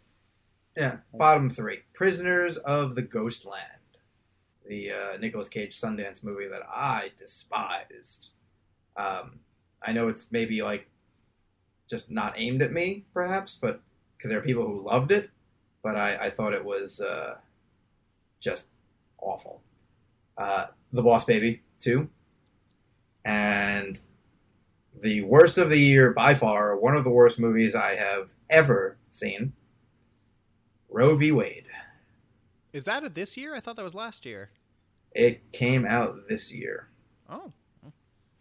[0.76, 0.98] Yeah.
[1.14, 3.64] Bottom three: Prisoners of the Ghostland,
[4.68, 8.30] the uh, Nicolas Cage Sundance movie that I despised.
[8.96, 9.40] Um,
[9.82, 10.88] I know it's maybe like
[11.90, 13.82] just not aimed at me, perhaps, but
[14.18, 15.30] because there are people who loved it,
[15.84, 17.38] but I, I thought it was uh,
[18.40, 18.68] just
[19.20, 19.62] awful.
[20.38, 22.10] Uh, the Boss Baby two,
[23.24, 24.00] and
[25.02, 28.98] the worst of the year by far, one of the worst movies I have ever
[29.12, 29.54] seen.
[30.90, 31.32] Roe v.
[31.32, 31.66] Wade.
[32.74, 33.56] Is that a this year?
[33.56, 34.52] I thought that was last year.
[35.12, 36.90] It came out this year.
[37.30, 37.52] Oh.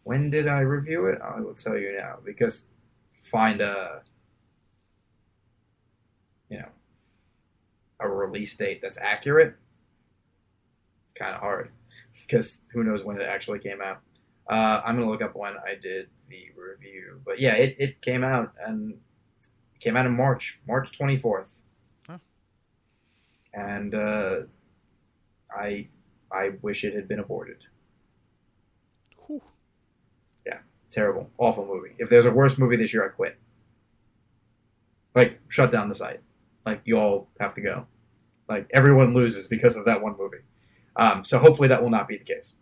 [0.05, 1.21] When did I review it?
[1.21, 2.67] I will tell you now because
[3.25, 4.03] find a
[6.49, 6.69] you know
[7.99, 9.57] a release date that's accurate.
[11.05, 11.71] It's kind of hard
[12.27, 14.01] because who knows when it actually came out.
[14.49, 18.23] Uh, I'm gonna look up when I did the review, but yeah, it, it came
[18.23, 18.93] out and
[19.75, 21.49] it came out in March, March 24th,
[22.07, 22.19] Huh.
[23.53, 24.41] and uh,
[25.51, 25.89] I
[26.31, 27.65] I wish it had been aborted.
[29.27, 29.43] Whew.
[30.47, 30.59] Yeah,
[30.91, 31.95] terrible, awful movie.
[31.99, 33.39] If there's a worse movie this year, I quit.
[35.15, 36.21] Like shut down the site.
[36.65, 37.87] Like you all have to go.
[38.49, 40.45] Like everyone loses because of that one movie.
[40.95, 42.57] Um, so hopefully that will not be the case.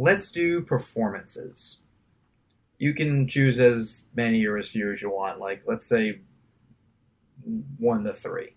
[0.00, 1.82] Let's do performances.
[2.78, 5.40] You can choose as many or as few as you want.
[5.40, 6.20] Like let's say
[7.76, 8.54] one to three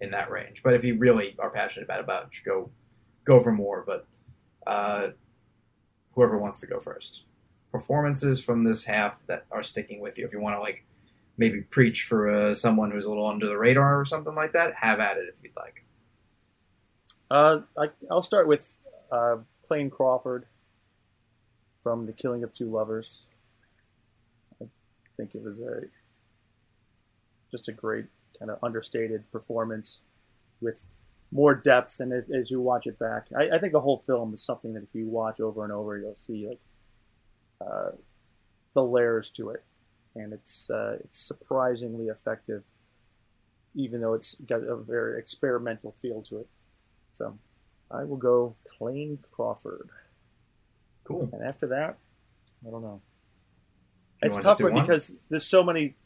[0.00, 0.64] in that range.
[0.64, 2.72] But if you really are passionate about about it, go
[3.22, 3.84] go for more.
[3.86, 4.08] But
[4.66, 5.10] uh,
[6.16, 7.26] whoever wants to go first.
[7.70, 10.26] Performances from this half that are sticking with you.
[10.26, 10.84] If you want to like
[11.36, 14.74] maybe preach for uh, someone who's a little under the radar or something like that,
[14.74, 15.84] have at it if you'd like.
[17.30, 18.72] Uh, I, I'll start with
[19.12, 20.46] uh, Clayne Crawford
[21.82, 23.28] from The Killing of Two Lovers.
[24.60, 24.66] I
[25.16, 25.82] think it was a
[27.50, 28.06] just a great
[28.38, 30.00] kind of understated performance
[30.60, 30.80] with
[31.32, 34.34] more depth, and as, as you watch it back, I, I think the whole film
[34.34, 36.60] is something that if you watch over and over, you'll see like
[37.60, 37.90] uh,
[38.74, 39.64] the layers to it,
[40.14, 42.64] and it's uh, it's surprisingly effective,
[43.74, 46.48] even though it's got a very experimental feel to it.
[47.12, 47.38] So
[47.90, 49.88] I will go Clayne Crawford.
[51.12, 51.30] Cool.
[51.32, 51.98] And after that,
[52.66, 53.00] I don't know.
[54.22, 54.82] You It's wanna tough do one one?
[54.84, 55.96] because there's so many.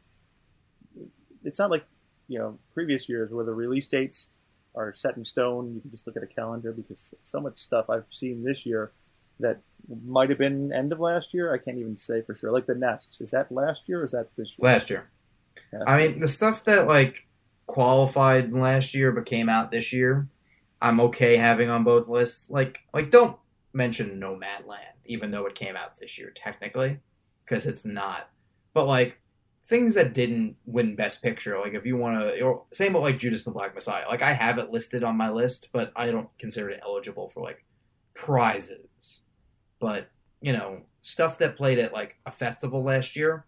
[1.42, 1.84] It's not like
[2.28, 4.32] you know previous years where the release dates
[4.74, 5.74] are set in stone.
[5.74, 8.92] You can just look at a calendar because so much stuff I've seen this year
[9.40, 9.60] that
[10.04, 11.52] might have been end of last year.
[11.52, 12.50] I can't even say for sure.
[12.52, 14.70] Like the Nest, is that last year or is that this year?
[14.70, 15.08] Last year.
[15.72, 15.80] Yeah.
[15.86, 17.26] I mean, the stuff that like
[17.66, 20.28] qualified last year but came out this year,
[20.80, 22.50] I'm okay having on both lists.
[22.50, 23.36] Like, like don't
[23.76, 26.98] mention Nomadland, even though it came out this year technically,
[27.44, 28.30] because it's not.
[28.72, 29.20] But like
[29.66, 33.46] things that didn't win Best Picture, like if you want to, same with like Judas
[33.46, 34.08] and the Black Messiah.
[34.08, 37.42] Like I have it listed on my list, but I don't consider it eligible for
[37.42, 37.64] like
[38.14, 39.22] prizes.
[39.78, 40.08] But
[40.40, 43.44] you know, stuff that played at like a festival last year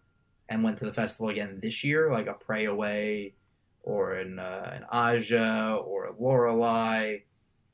[0.47, 3.33] and went to the festival again this year, like a Pray Away
[3.81, 7.17] or an uh, an Aja or a Lorelei,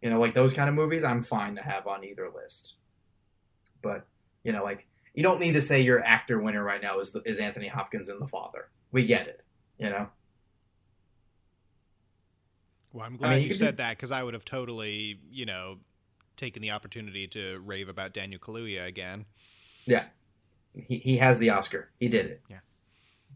[0.01, 2.75] you know, like those kind of movies, I'm fine to have on either list.
[3.81, 4.07] But
[4.43, 7.39] you know, like you don't need to say your actor winner right now is is
[7.39, 8.69] Anthony Hopkins in The Father.
[8.91, 9.43] We get it,
[9.77, 10.07] you know.
[12.93, 15.79] Well, I'm glad mean, you you, said that because I would have totally, you know,
[16.37, 19.25] taken the opportunity to rave about Daniel Kaluuya again.
[19.85, 20.05] Yeah,
[20.73, 21.89] he he has the Oscar.
[21.99, 22.41] He did it.
[22.49, 22.59] Yeah.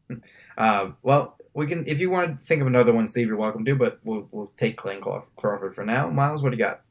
[0.57, 3.63] Uh, well, we can if you want to think of another one, Steve, you're welcome
[3.65, 3.75] to.
[3.75, 6.09] But we'll we'll take Clayne Crawford for now.
[6.09, 6.81] Myles, what do you got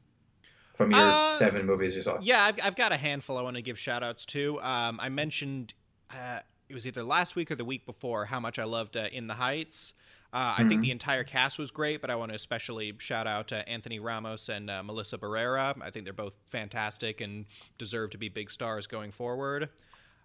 [0.75, 2.17] from your Uh, seven movies you saw?
[2.21, 4.59] Yeah, I've, I've got a handful I want to give shout outs to.
[4.61, 5.73] Um, I mentioned
[6.09, 9.07] uh, it was either last week or the week before how much I loved uh,
[9.11, 9.93] In the Heights.
[10.33, 10.83] Uh, I think Mhm.
[10.85, 14.47] the entire cast was great, but I want to especially shout out uh, Anthony Ramos
[14.49, 15.75] and uh, Melissa Barrera.
[15.81, 17.45] I think they're both fantastic and
[17.77, 19.69] deserve to be big stars going forward.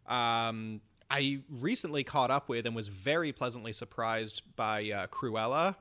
[0.06, 0.80] Um,
[1.14, 5.76] I recently caught up with and was very pleasantly surprised by uh, Cruella.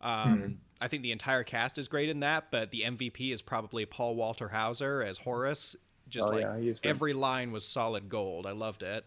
[0.00, 0.52] Um, Hmm.
[0.78, 4.14] I think the entire cast is great in that, but the MVP is probably Paul
[4.14, 5.74] Walter Hauser as Horace.
[6.08, 6.90] Just Oh, like yeah, he is great.
[6.90, 8.46] every line was solid gold.
[8.46, 9.06] I loved it.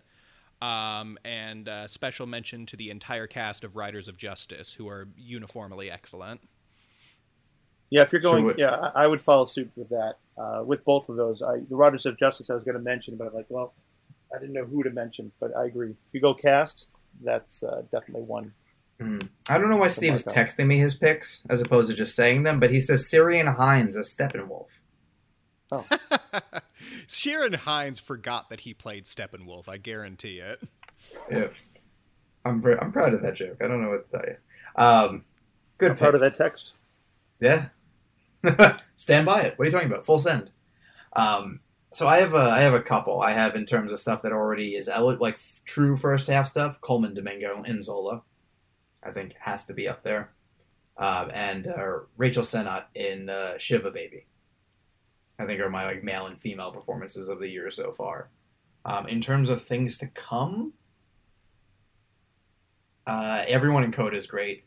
[0.63, 5.07] Um, and uh, special mention to the entire cast of Riders of Justice, who are
[5.15, 6.41] uniformly excellent.
[7.91, 10.15] Yeah, if you're going, what- yeah, I I would follow suit with that.
[10.37, 13.15] Uh, with both of those, I, the Riders of Justice I was going to mention,
[13.15, 13.73] but I'm like, well,
[14.35, 15.95] I didn't know who to mention, but I agree.
[16.07, 18.53] If you go cast, that's uh, definitely one.
[18.99, 19.19] Hmm.
[19.47, 22.43] I don't know why Steve is texting me his picks as opposed to just saying
[22.43, 24.67] them, but he says Ciarán Hinds as Steppenwolf.
[25.71, 25.85] Oh.
[27.07, 29.69] Ciarán Hinds forgot that he played Steppenwolf.
[29.69, 30.61] I guarantee it.
[31.31, 31.47] Yeah.
[32.43, 33.57] I'm very, I'm proud of that joke.
[33.61, 34.35] I don't know what to tell you.
[34.75, 35.25] Um,
[35.77, 36.15] good I'm proud pick.
[36.15, 36.73] of that text.
[37.39, 37.67] Yeah.
[38.97, 39.57] Stand by it.
[39.57, 40.05] What are you talking about?
[40.05, 40.51] Full send.
[41.13, 41.61] Um,
[41.91, 43.21] So I have a I have a couple.
[43.21, 46.79] I have in terms of stuff that already is like f- true first half stuff.
[46.81, 48.21] Colman Domingo in Zola,
[49.03, 50.31] I think has to be up there,
[50.97, 54.25] uh, and uh, Rachel Sennott in uh, Shiva Baby.
[55.39, 58.29] I think are my like male and female performances of the year so far.
[58.85, 60.73] Um, in terms of things to come,
[63.07, 64.65] uh, everyone in Code is great.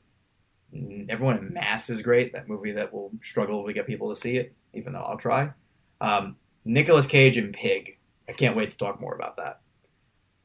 [1.09, 2.33] Everyone in Mass is great.
[2.33, 5.53] That movie that will struggle to get people to see it, even though I'll try.
[6.01, 7.99] Um, Nicolas Cage and Pig.
[8.29, 9.61] I can't wait to talk more about that.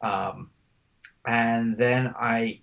[0.01, 0.51] Um,
[1.25, 2.61] and then I,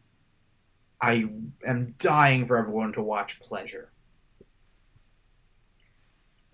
[1.01, 1.29] I
[1.67, 3.91] am dying for everyone to watch Pleasure.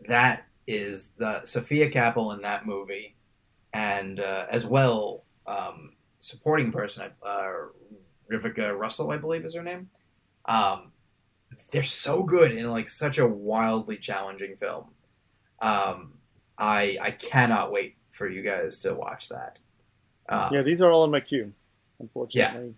[0.08, 3.16] That is the Sofia Kappel in that movie,
[3.72, 7.48] and uh, as well um, supporting person, uh,
[8.30, 9.90] Revika Russell, I believe is her name.
[10.46, 10.92] Um,
[11.70, 14.86] they're so good in like such a wildly challenging film.
[15.60, 16.14] Um,
[16.60, 19.58] I I cannot wait for you guys to watch that.
[20.28, 21.52] Um, Yeah, these are all in my queue.
[21.98, 22.72] Unfortunately, Yeah.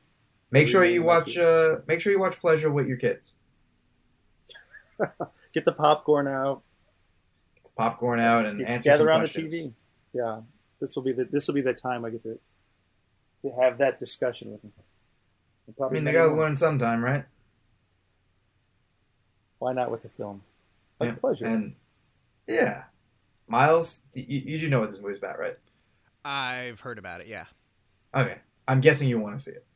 [0.50, 1.36] make sure you watch.
[1.36, 3.34] Uh, make sure you watch Pleasure with your kids.
[5.52, 6.62] get the popcorn out.
[7.56, 9.52] Get the popcorn out and Get- answer gather around questions.
[9.52, 9.74] the TV.
[10.14, 10.40] Yeah,
[10.80, 12.38] this will be the this will be the time I get to
[13.42, 14.72] to have that discussion with them.
[15.82, 17.24] I mean, they gotta learn sometime, right?
[19.58, 20.42] Why not with a film?
[21.00, 21.46] Like Yeah, pleasure.
[21.46, 21.74] And
[22.46, 22.84] yeah,
[23.52, 25.58] Myles, you, you do know what this movie's about, right?
[26.24, 27.26] I've heard about it.
[27.26, 27.44] Yeah,
[28.14, 29.66] Okay, I'm guessing you want to see it.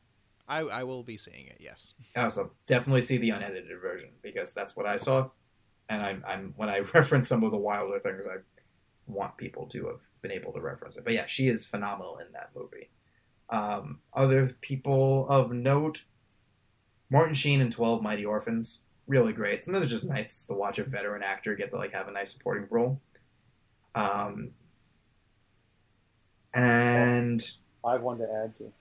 [0.47, 1.57] I, I will be seeing it.
[1.59, 1.93] Yes.
[2.15, 5.29] Also, definitely see the unedited version because that's what I saw.
[5.89, 8.37] And I'm, I'm when I reference some of the wilder things, I
[9.05, 11.03] want people to have been able to reference it.
[11.03, 12.89] But yeah, she is phenomenal in that movie.
[13.49, 16.03] Um, other people of note,
[17.11, 19.63] Martin Sheen in Twelve Mighty Orphans, really great.
[19.63, 22.33] Sometimes it's just nice to watch a veteran actor get to like have a nice
[22.33, 23.01] supporting role.
[23.97, 24.51] Um,
[26.53, 27.51] and
[27.85, 28.71] I have one to add to.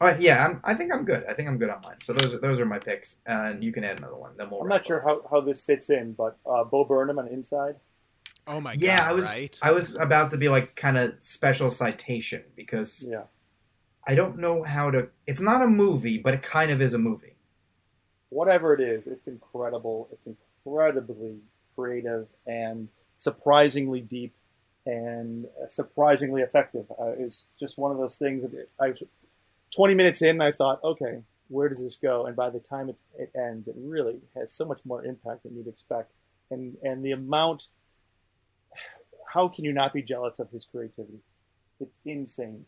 [0.00, 1.24] uh, yeah, I'm, I think I'm good.
[1.28, 1.96] I think I'm good on mine.
[2.02, 4.32] So those are, those are my picks, and you can add another one.
[4.36, 4.62] Then we'll.
[4.62, 5.22] I'm not sure up.
[5.30, 7.76] how, how this fits in, but uh, Bo Burnham on Inside.
[8.46, 9.04] Oh my yeah, god!
[9.04, 9.58] Yeah, I was Right.
[9.62, 13.24] I was about to be like kind of special citation because Yeah,
[14.06, 15.08] I don't know how to.
[15.26, 17.36] It's not a movie, but it kind of is a movie.
[18.30, 20.08] whatever it is, it's incredible.
[20.12, 21.38] It's incredibly
[21.74, 22.88] creative and
[23.18, 24.34] surprisingly deep
[24.86, 26.86] and uh, surprisingly effective.
[26.98, 28.94] Uh, it's just one of those things that I
[29.74, 32.24] 20 minutes in, I thought, okay, where does this go?
[32.26, 35.56] And by the time it, it ends, it really has so much more impact than
[35.56, 36.12] you'd expect.
[36.50, 37.68] And and the amount,
[39.34, 41.18] how can you not be jealous of his creativity?
[41.80, 42.64] It's insane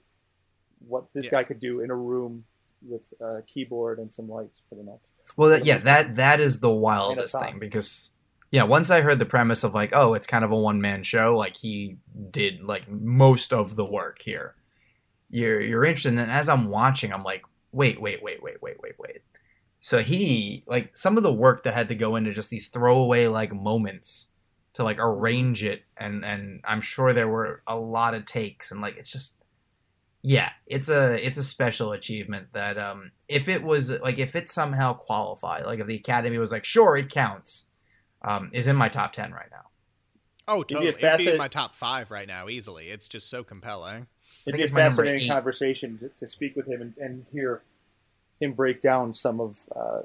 [0.87, 1.31] what this Yeah.
[1.33, 2.45] guy could do in a room
[2.87, 5.01] with a keyboard and some lights, pretty much.
[5.37, 8.11] Well, that, yeah, that that is the wildest thing because
[8.51, 11.05] yeah, once I heard the premise of like, oh, it's kind of a one man
[11.05, 11.99] show, like he
[12.31, 14.57] did like most of the work here.
[15.31, 18.95] You're you're interested, and as I'm watching, I'm like, wait, wait, wait, wait, wait, wait,
[18.99, 19.19] wait.
[19.81, 23.29] So he like some of the work that had to go into just these throwaway
[23.29, 24.27] like moments
[24.75, 28.81] to like arrange it, and and I'm sure there were a lot of takes, and
[28.81, 29.37] like it's just
[30.23, 34.51] yeah it's a it's a special achievement that um if it was like if it
[34.51, 37.70] somehow qualified like if the academy was like sure it counts
[38.23, 39.71] um is in my top 10 right now
[40.51, 41.09] oh, be a totally.
[41.09, 42.89] It'd be in my top five right now, easily.
[42.89, 44.07] It's just so compelling.
[44.47, 45.29] It'd be a it's my fascinating eight.
[45.29, 47.63] conversation to, to speak with him and, and hear
[48.41, 50.01] him break down some of uh,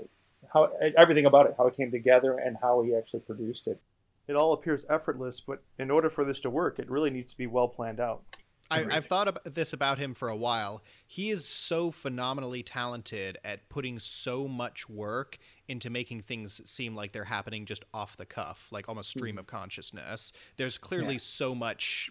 [0.54, 3.80] how everything about it, how it came together, and how he actually produced it.
[4.28, 7.38] It all appears effortless, but in order for this to work, it really needs to
[7.38, 8.24] be well planned out.
[8.72, 8.96] I, Agreed.
[8.96, 10.82] I've thought about this about him for a while.
[11.06, 15.38] He is so phenomenally talented at putting so much work
[15.68, 19.20] into making things seem like they're happening just off the cuff, like almost hmm.
[19.20, 20.32] stream of consciousness.
[20.58, 21.20] There's clearly Yeah.
[21.22, 22.10] so much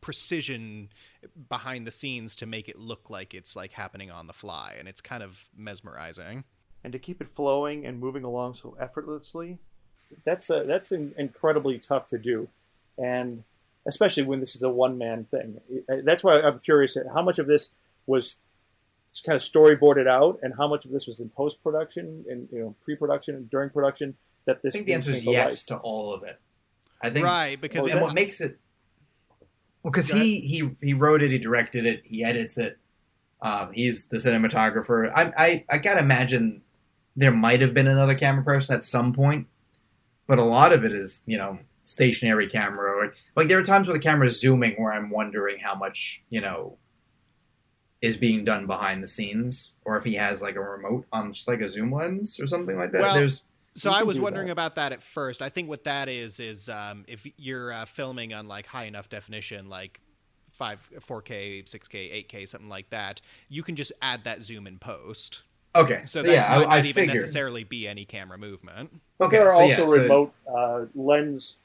[0.00, 0.90] precision
[1.48, 4.86] behind the scenes to make it look like it's like happening on the fly, and
[4.86, 6.44] it's kind of mesmerizing.
[6.84, 9.58] and to keep it flowing and moving along so effortlessly.
[10.24, 12.48] That's a, that's in, incredibly tough to do,
[12.96, 13.42] and
[13.86, 15.60] especially when this is a one man thing.
[16.04, 17.70] That's why I'm curious how much of this
[18.06, 18.36] was
[19.24, 22.60] kind of storyboarded out, and how much of this was in post production and you
[22.60, 24.16] know pre production and during production.
[24.46, 25.66] That this i this think the answer is to yes life.
[25.66, 26.40] to all of it
[27.02, 28.60] i think right, because Well, and what makes it
[29.82, 32.78] well because he he he wrote it he directed it he edits it
[33.42, 36.62] um, he's the cinematographer I, I i gotta imagine
[37.16, 39.48] there might have been another camera person at some point
[40.28, 43.86] but a lot of it is you know stationary camera or like there are times
[43.86, 46.76] where the camera is zooming where i'm wondering how much you know
[48.02, 51.46] is being done behind the scenes or if he has like a remote on just
[51.46, 54.52] like a zoom lens or something like that Well, there's So I was wondering that.
[54.52, 55.40] about that at first.
[55.42, 59.08] I think what that is is um, if you're uh, filming on like high enough
[59.08, 60.00] definition, like
[60.52, 65.42] five, 4K, 6K, 8K, something like that, you can just add that zoom in post.
[65.74, 67.16] Okay, So, so, that yeah, might I, not I even figured.
[67.16, 68.90] necessarily be any camera movement.
[69.20, 71.58] Okay, there are so also yeah, so- remote uh, lens.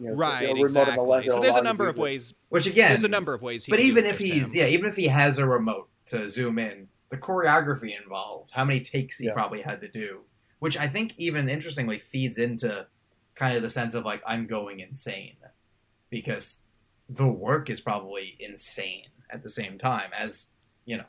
[0.00, 1.30] You know, right, a remote on the exactly.
[1.30, 2.02] So there's a allow you to number use of it.
[2.02, 2.34] ways.
[2.50, 3.64] Which again, There's a number of ways.
[3.64, 4.60] He but even if he's him.
[4.60, 8.80] yeah, even if he has a remote to zoom in, the choreography involved, how many
[8.80, 9.32] takes he Yeah.
[9.32, 10.20] probably had to do,
[10.60, 12.86] which I think even interestingly feeds into
[13.34, 15.36] kind of the sense of like I'm going insane
[16.10, 16.58] because
[17.08, 20.46] the work is probably insane at the same time as
[20.84, 21.04] you know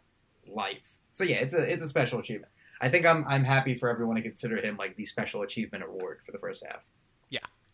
[0.47, 0.93] life.
[1.13, 2.51] So yeah, it's a it's a special achievement.
[2.81, 6.19] I think I'm I'm happy for everyone to consider him like the special achievement award
[6.25, 6.83] for the first half.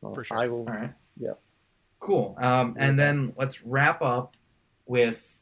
[0.02, 0.38] Well, for sure.
[0.38, 0.60] I will.
[0.60, 0.94] All right.
[1.20, 1.34] Yeah.
[2.00, 2.36] Cool.
[2.38, 4.36] Um, and then let's wrap up
[4.86, 5.40] with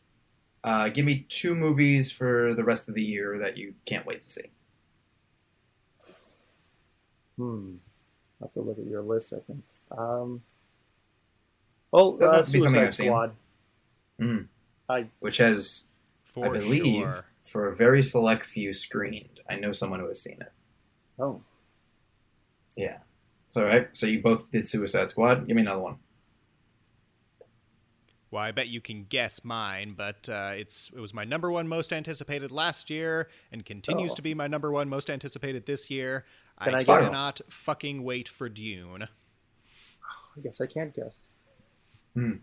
[0.63, 4.21] uh, give me two movies for the rest of the year that you can't wait
[4.21, 4.51] to see.
[7.37, 7.75] Hmm.
[8.41, 9.33] I have to look at your list.
[9.33, 9.63] I think.
[9.91, 10.41] Um.
[11.91, 13.05] Well, Doesn't uh, have be something Suicide I've seen.
[13.07, 13.31] Squad.
[14.19, 14.47] Mm.
[14.89, 15.83] I Which has,
[16.35, 17.25] I believe, sure.
[17.43, 19.41] for a very select few screened.
[19.49, 20.51] I know someone who has seen it.
[21.19, 21.41] oh
[22.75, 22.97] Yeah.
[23.53, 23.87] So right.
[23.93, 25.45] So you both did Suicide Squad.
[25.45, 25.97] Give me another one.
[28.31, 31.67] Well, I bet you can guess mine, but uh, it's it was my number one
[31.67, 34.15] most anticipated last year, and continues Oh.
[34.15, 36.25] to be my number one most anticipated this year.
[36.63, 39.03] Can I I cannot fucking wait for Dune.
[39.03, 41.33] I guess I can't guess.
[42.15, 42.37] Hmm.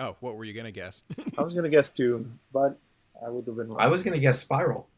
[0.00, 1.04] Oh, what were you gonna guess?
[1.38, 2.76] I was gonna guess Dune, but
[3.24, 3.78] I would have been wrong.
[3.80, 4.88] I was gonna guess Spiral.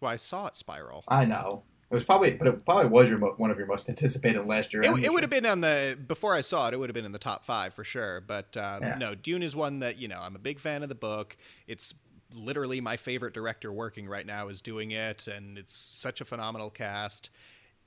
[0.00, 1.02] well, I saw it spiral.
[1.08, 1.64] I know.
[1.92, 4.72] It was probably, but it probably was your mo- one of your most anticipated last
[4.72, 4.82] year.
[4.82, 6.72] It, it would have been on the before I saw it.
[6.72, 8.22] It would have been in the top five for sure.
[8.22, 8.96] But uh, Yeah.
[8.98, 11.36] no, Dune is one that you know I'm a big fan of the book.
[11.66, 11.92] It's
[12.32, 16.70] literally my favorite director working right now is doing it, and it's such a phenomenal
[16.70, 17.28] cast.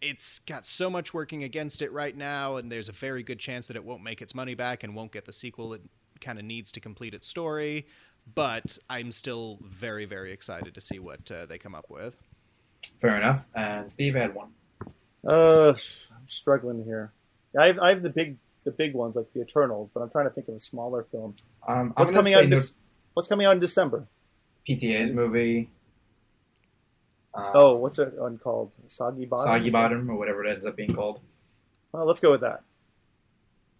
[0.02, 3.66] It's got so much working against it right now, and there's a very good chance
[3.66, 5.82] that it won't make its money back and won't get the sequel it
[6.22, 7.88] kind of needs to complete its story.
[8.36, 12.16] But I'm still very, very excited to see what uh, they come up with.
[13.00, 13.46] Fair enough.
[13.56, 14.50] And Steve had one.
[15.28, 17.12] Uh, I'm struggling here.
[17.60, 20.26] I have, I have the big the big ones like the Eternals, but I'm trying
[20.26, 21.36] to think of a smaller film.
[21.68, 22.44] Um, What's coming out?
[22.44, 22.74] In no- Dec-
[23.14, 24.08] what's coming out in December?
[24.68, 25.70] PTA's movie.
[27.34, 28.76] Uh, Oh, what's it one called?
[28.88, 29.46] Soggy Bottom.
[29.46, 31.20] Soggy Bottom, or whatever it ends up being called.
[31.92, 32.64] Well, let's go with that.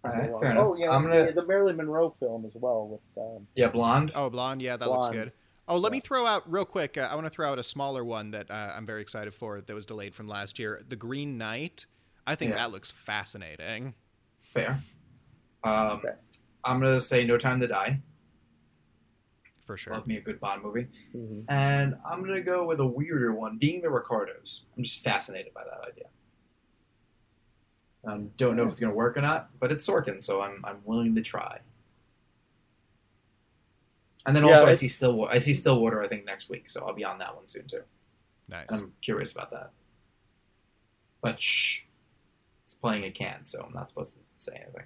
[0.04, 3.00] All right, fair oh yeah, I'm gonna- the, the Marilyn Monroe film as well with
[3.22, 4.12] um, Yeah, Blonde.
[4.14, 5.02] Oh, Blonde, yeah, that Blonde.
[5.02, 5.32] looks good.
[5.68, 6.96] Oh, let me throw out real quick.
[6.96, 9.60] Uh, I want to throw out a smaller one that uh, I'm very excited for
[9.60, 10.80] that was delayed from last year.
[10.88, 11.86] The Green Knight.
[12.26, 12.56] I think Yeah.
[12.58, 13.94] that looks fascinating.
[14.52, 14.80] Fair.
[15.64, 16.14] Um, Okay.
[16.64, 18.00] I'm gonna say No Time to Die.
[19.64, 19.94] For sure.
[19.94, 20.86] Love me a good Bond movie.
[21.14, 21.44] mhm.
[21.48, 24.66] And I'm gonna go with a weirder one, being the Ricardos.
[24.76, 26.06] I'm just fascinated by that idea.
[28.04, 30.80] Um, don't know if it's gonna work or not, but it's Sorkin, so I'm I'm
[30.84, 31.58] willing to try.
[34.26, 35.32] And then Yeah, also I see Stillwater.
[35.32, 36.02] I see Stillwater.
[36.02, 37.82] I think next week, so I'll be on that one soon too.
[38.48, 38.66] Nice.
[38.70, 39.70] I'm curious about that.
[41.20, 41.82] But shh,
[42.62, 44.84] it's playing a Cannes, so I'm not supposed to say anything.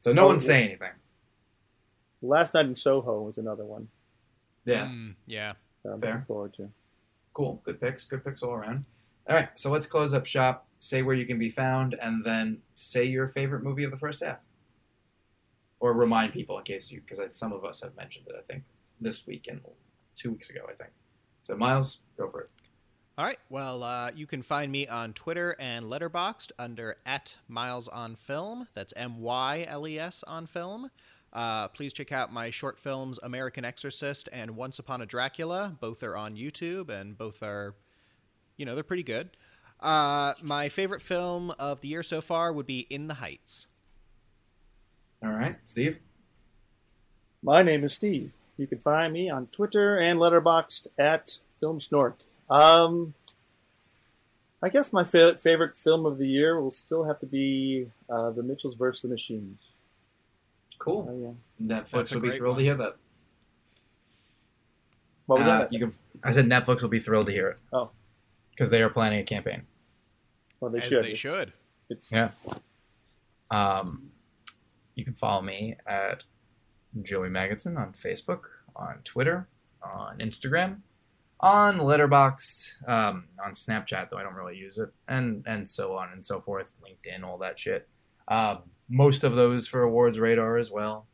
[0.00, 0.48] So no Oh, one's yeah.
[0.48, 0.92] saying anything.
[2.22, 3.88] Last Night in Soho was another one
[4.64, 4.86] Yeah.
[4.86, 5.54] Mm, yeah.
[5.82, 6.10] that I'm Fair.
[6.12, 6.70] looking forward to.
[7.32, 7.60] Cool.
[7.64, 8.04] Good picks.
[8.04, 8.84] Good picks all around.
[9.28, 9.56] All right.
[9.58, 13.28] So let's close up shop, say where you can be found, and then say your
[13.28, 14.40] favorite movie of the first half.
[15.80, 18.64] Or remind people in case you, because some of us have mentioned it, I think,
[19.00, 19.60] this week and
[20.16, 20.90] two weeks ago, I think.
[21.40, 22.50] So, Myles, go for it.
[23.16, 23.38] All right.
[23.48, 28.68] Well, uh, you can find me on Twitter and Letterboxd under at Myles on Film.
[28.74, 30.90] That's M Y L E S on Film.
[31.32, 35.76] Uh, please check out my short films, American Exorcist and Once Upon a Dracula.
[35.80, 37.74] Both are on YouTube, and both are,
[38.56, 39.30] you know, they're pretty good.
[39.80, 43.66] Uh, my favorite film of the year so far would be In the Heights.
[45.22, 45.56] All right.
[45.66, 45.98] Steve?
[47.42, 48.34] My name is Steve.
[48.56, 52.14] You can find me on Twitter and Letterboxd at Film Snork.
[52.50, 53.14] Um,
[54.62, 58.30] I guess my fa- favorite film of the year will still have to be uh,
[58.30, 59.02] The Mitchells vs.
[59.02, 59.70] the Machines.
[60.78, 61.06] Cool.
[61.10, 61.76] Oh, yeah.
[61.76, 62.58] Netflix That's will be thrilled one.
[62.58, 62.96] to hear that.
[65.26, 65.72] What was Uh, that?
[65.72, 65.94] You can.
[66.24, 67.58] I said Netflix will be thrilled to hear it.
[67.72, 67.90] Oh.
[68.50, 69.62] Because they are planning a campaign.
[70.60, 71.04] Well, they As should.
[71.04, 71.52] they It's- should.
[71.90, 72.30] It's, Yeah.
[73.50, 74.10] Um,
[74.98, 76.24] you can follow me at
[77.02, 78.40] Joey Magidson on Facebook,
[78.74, 79.46] on Twitter,
[79.80, 80.80] on Instagram,
[81.38, 86.10] on Letterboxd, um, on Snapchat though I don't really use it, and and so on
[86.12, 86.72] and so forth.
[86.82, 87.88] LinkedIn, all that shit.
[88.26, 91.06] Um, most of those for Awards Radar as well.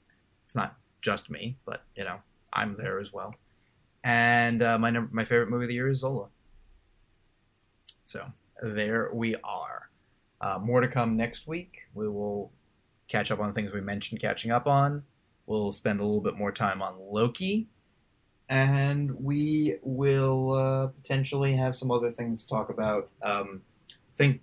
[0.47, 2.21] It's not just me, but you know
[2.55, 3.35] I'm there as well.
[4.03, 6.29] And uh, my number, my favorite movie of the year is Zola.
[8.05, 8.33] So
[8.63, 9.91] there we are.
[10.41, 11.83] Uh, more to come next week.
[11.93, 12.51] We will
[13.09, 15.03] catch up on things we mentioned catching up on.
[15.47, 17.69] we'll spend a little bit more time on Loki,
[18.49, 23.09] and we will uh, potentially have some other things to talk about.
[23.23, 24.41] Um, I think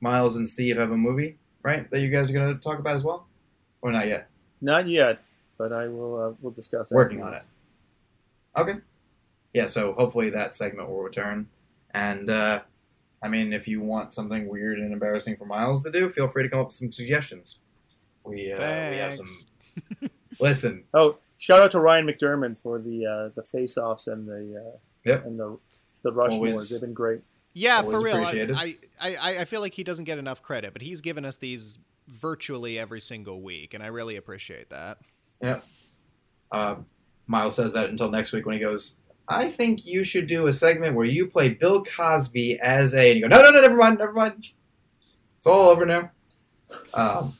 [0.00, 1.90] Myles and Steve have a movie, right?
[1.90, 3.26] That you guys are going to talk about as well,
[3.82, 4.28] or not yet?
[4.60, 5.20] Not yet,
[5.58, 6.20] but I will.
[6.20, 6.90] Uh, we'll discuss.
[6.90, 7.42] Working on it.
[8.56, 8.74] Okay.
[9.52, 9.68] Yeah.
[9.68, 11.48] So hopefully that segment will return,
[11.92, 12.62] and uh,
[13.22, 16.42] I mean, if you want something weird and embarrassing for Myles to do, feel free
[16.42, 17.58] to come up with some suggestions.
[18.28, 18.58] We uh,
[18.90, 19.26] we have some.
[20.40, 20.84] Listen.
[20.94, 24.76] Oh, shout out to Ryan McDermott for the uh, the face offs and the uh,
[25.04, 25.26] Yep.
[25.26, 25.58] and the
[26.02, 26.30] the Rushmores.
[26.32, 27.20] Always- They've been great.
[27.54, 28.16] Yeah, Always for real.
[28.16, 28.76] I.
[29.00, 31.78] I, I, I feel like he doesn't get enough credit, but he's given us these
[32.06, 34.98] virtually every single week, and I really appreciate that.
[35.42, 35.60] Yeah.
[36.52, 36.76] Uh,
[37.26, 38.94] Myles says that until next week when he goes,
[39.28, 43.10] I think you should do a segment where you play Bill Cosby as a.
[43.10, 44.48] And you go, no, no, no, never mind, never mind.
[45.38, 46.10] It's all over now.
[46.94, 47.36] Um,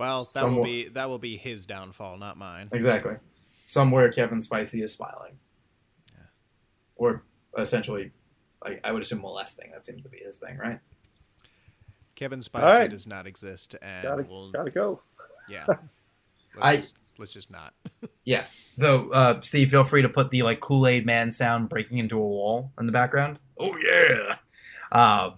[0.00, 2.68] Well, that Somewhat- will be that will be his downfall, not mine.
[2.72, 3.16] exactly.
[3.66, 5.38] Somewhere Kevin Spacey is smiling.
[6.96, 7.22] Or
[7.56, 8.10] essentially,
[8.64, 9.70] like, I would assume molesting.
[9.72, 10.80] That seems to be his thing, right?
[12.14, 12.90] Kevin Spacey right.
[12.90, 15.02] does not exist, and Gotta we'll, gotta go.
[15.48, 15.64] yeah.
[16.56, 17.74] Let's, I- just, let's just not.
[18.24, 18.56] Yes.
[18.76, 22.16] Though, uh, Steve, feel free to put the like Kool Aid Man sound breaking into
[22.16, 23.38] a wall in the background.
[23.58, 24.36] Oh yeah.
[24.92, 25.34] Um,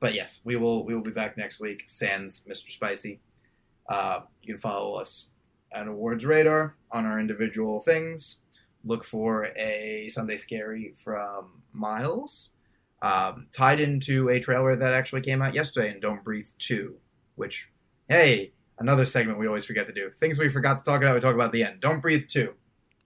[0.00, 1.82] but yes, we will we will be back next week.
[1.86, 2.76] Sans Mr.
[2.78, 3.18] Spacey.
[3.88, 5.28] Uh, you can follow us
[5.72, 8.40] at Awards Radar on our individual things.
[8.84, 12.50] Look for a Sunday Scary from Myles,
[13.02, 16.96] um, tied into a trailer that actually came out yesterday in Don't Breathe Two,
[17.34, 17.68] which
[18.08, 20.10] hey, another segment we always forget to do.
[20.20, 21.80] Things we forgot to talk about, we talk about at the end.
[21.80, 22.52] Don't Breathe 2.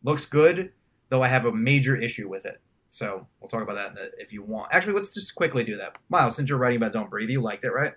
[0.02, 0.72] Looks good,
[1.08, 2.60] though I have a major issue with it.
[2.90, 4.72] So we'll talk about that if you want.
[4.72, 5.96] Actually, let's just quickly do that.
[6.08, 7.92] Myles, since you're writing about Don't Breathe, you liked it, right?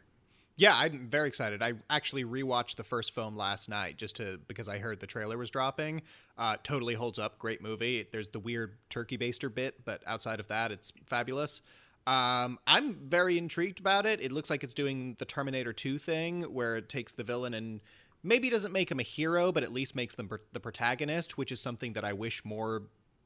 [0.57, 1.63] Yeah, I'm very excited.
[1.63, 5.37] I actually rewatched the first film last night just to because I heard the trailer
[5.37, 6.03] was dropping.
[6.37, 7.39] Uh, totally holds up.
[7.39, 8.07] Great movie.
[8.11, 11.61] There's the weird turkey baster bit, but outside of that, it's fabulous.
[12.07, 14.21] Um, I'm very intrigued about it.
[14.21, 17.79] It looks like it's doing the Terminator 2 thing where it takes the villain and
[18.23, 21.51] maybe doesn't make him a hero, but at least makes them pr- the protagonist, which
[21.51, 22.83] is something that I wish more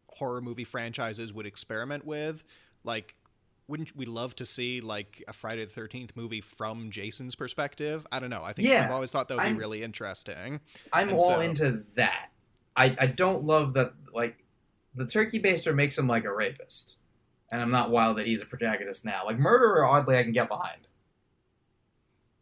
[0.09, 2.43] horror movie franchises would experiment with.
[2.84, 3.15] Like,
[3.68, 8.05] wouldn't we love to see like a Friday the Thirteenth movie from Jason's perspective?
[8.11, 8.43] I don't know.
[8.43, 10.59] I think Yeah, I've always thought that would I'm- be really interesting.
[10.93, 12.30] I'm And all so- into that.
[12.78, 14.43] I, I don't love that, like,
[14.95, 16.97] the turkey baster makes him like a rapist.
[17.51, 19.24] And I'm not wild that he's a protagonist now.
[19.26, 20.88] Like, murderer, oddly, I can get behind.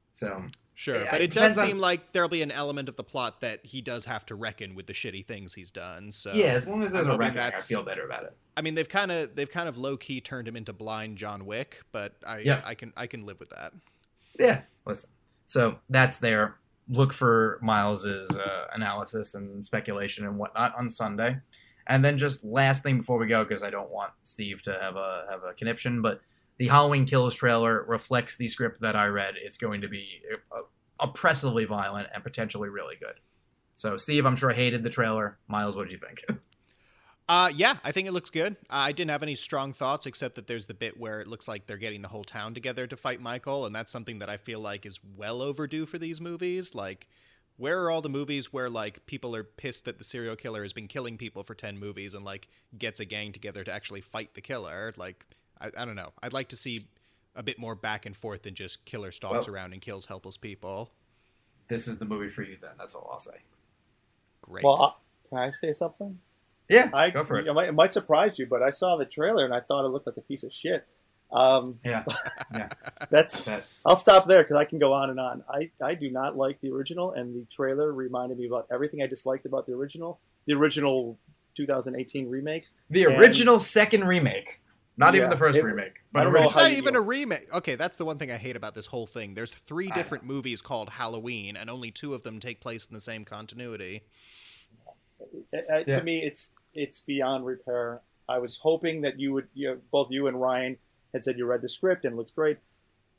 [0.10, 0.46] So,
[0.76, 3.04] Sure, but it it does depends on- seem like there'll be an element of the
[3.04, 6.12] plot that he does have to reckon with the shitty things he's done.
[6.12, 8.36] So yeah, as long as there's a reckoning, I feel better about it.
[8.58, 11.46] I mean, they've kind of they've kind of low key turned him into blind John
[11.46, 12.62] Wick, but I Yeah.
[12.66, 13.74] I can I can live with that.
[14.40, 15.12] Yeah, listen.
[15.46, 16.56] So that's there.
[16.90, 21.38] Look for Myles's uh, analysis and speculation and whatnot on Sunday,
[21.88, 24.96] and then just last thing before we go, because I don't want Steve to have
[24.96, 26.20] a have a conniption, but
[26.58, 29.36] the Halloween Kills trailer reflects the script that I read.
[29.38, 30.62] It's going to be uh,
[31.00, 33.16] oppressively violent and potentially really good.
[33.76, 35.40] So, Steve, I'm sure I hated the trailer.
[35.48, 36.24] Myles, what do you think?
[37.30, 38.58] Uh, yeah, I think it looks good.
[38.70, 41.48] Uh, I didn't have any strong thoughts except that there's the bit where it looks
[41.48, 44.36] like they're getting the whole town together to fight Michael, and that's something that I
[44.36, 46.76] feel like is well overdue for these movies.
[46.76, 47.08] Like,
[47.56, 50.74] where are all the movies where like people are pissed that the serial killer has
[50.74, 54.34] been killing people for ten movies and like gets a gang together to actually fight
[54.34, 54.92] the killer?
[54.98, 55.26] Like,
[55.62, 56.12] I, I don't know.
[56.22, 56.86] I'd like to see
[57.36, 60.38] a bit more back and forth than just killer stalks Well- around and kills helpless
[60.38, 60.92] people.
[61.68, 62.72] this is the movie for you, then.
[62.78, 63.38] That's all I'll say.
[64.42, 64.64] Great.
[64.64, 64.92] Well, uh,
[65.30, 66.20] can I say something?
[66.70, 67.48] Yeah, I go for it.
[67.48, 69.90] It might, it might surprise you, but I saw the trailer and I thought it
[69.90, 70.86] looked like a piece of shit.
[71.32, 72.04] Um, Yeah,
[73.10, 75.44] that's that, I'll stop there because I can go on and on.
[75.50, 79.08] I, I do not like the original, and the trailer reminded me about everything I
[79.08, 80.20] disliked about the original.
[80.46, 81.18] The original
[81.56, 82.68] 2018 remake.
[82.90, 84.62] the And- original second remake,
[84.98, 86.02] not even the first it- remake.
[86.16, 86.48] I don't know original.
[86.50, 87.00] It's not even know.
[87.00, 87.54] a remake.
[87.54, 89.34] Okay, that's the one thing I hate about this whole thing.
[89.34, 93.00] There's three different movies called Halloween, and only two of them take place in the
[93.02, 94.04] same continuity.
[95.22, 95.98] Uh, Yeah.
[95.98, 98.02] To me, it's it's beyond repair.
[98.28, 100.78] I was hoping that you would, you know, both you and Ryan
[101.14, 102.58] had said you read the script and it looks great.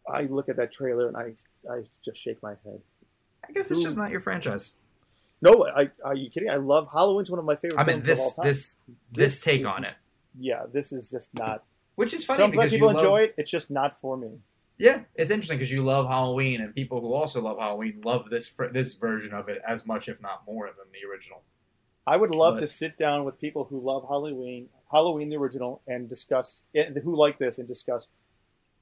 [0.09, 1.35] I look at that trailer and I
[1.71, 2.81] I just shake my head.
[3.49, 4.73] I guess it's just not your franchise.
[5.43, 6.49] No, I, are you kidding?
[6.49, 8.47] I love Halloween's one of my favorite I mean, films of all this time.
[8.47, 8.75] this
[9.13, 9.95] this This take is- on it,
[10.39, 11.65] yeah, this is just not.
[11.95, 13.35] which is funny Some because people you enjoy love, it.
[13.39, 14.39] It's just not for me.
[14.79, 18.53] Yeah, it's interesting because you love Halloween, and people who also love Halloween love this
[18.73, 21.43] this version of it as much, if not more, than the original.
[22.07, 25.81] I would love But- to sit down with people who love Halloween, Halloween the original,
[25.87, 28.09] and discuss eh, who like this and discuss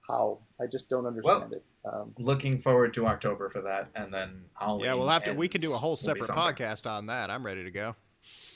[0.08, 0.38] how.
[0.60, 1.62] I just don't understand it.
[1.84, 4.86] Um, Looking forward to October for that, and then Halloween.
[4.86, 5.34] Yeah, we'll have to.
[5.34, 7.30] We can do a whole separate podcast on that.
[7.30, 7.96] I'm ready to go.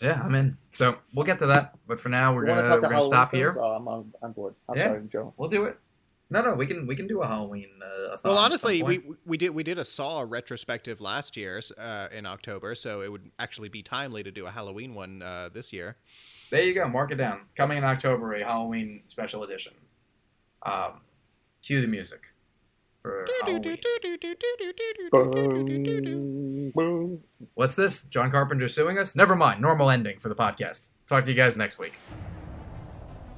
[0.00, 0.56] Yeah, I'm in.
[0.72, 2.96] So we'll get to that, but for now, we're you gonna want to talk we're
[2.96, 3.56] gonna stop films?
[3.56, 3.62] here.
[3.64, 4.54] Oh, I'm on, on board.
[4.68, 4.88] I'm Yeah.
[4.88, 5.32] sorry, Joe.
[5.36, 5.78] We'll do it.
[6.28, 7.68] No, no, we can we can do a Halloween.
[7.82, 12.26] Uh, Well, honestly, we we did we did a Saw retrospective last year uh, in
[12.26, 15.96] October, so it would actually be timely to do a Halloween one uh, this year.
[16.50, 16.88] there you go.
[16.88, 17.46] Mark it down.
[17.54, 19.72] Coming in October, a Halloween special edition.
[20.64, 21.00] Um,
[21.62, 22.26] cue the music
[23.00, 23.78] for Halloween.
[26.74, 27.48] Boom, boom.
[27.54, 28.04] What's this?
[28.04, 29.14] John Carpenter suing us?
[29.16, 29.60] Never mind.
[29.60, 30.90] Normal ending for the podcast.
[31.08, 31.94] Talk to you guys next week.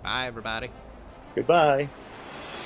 [0.02, 0.70] Bye, everybody.
[1.34, 1.88] Goodbye.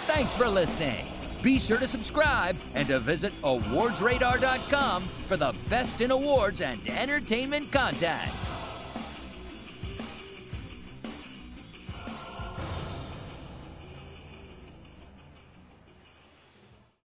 [0.07, 1.07] Thanks for listening.
[1.43, 7.73] Be sure to subscribe and to visit awardsradar.com for the best in awards and entertainment
[7.73, 8.31] content.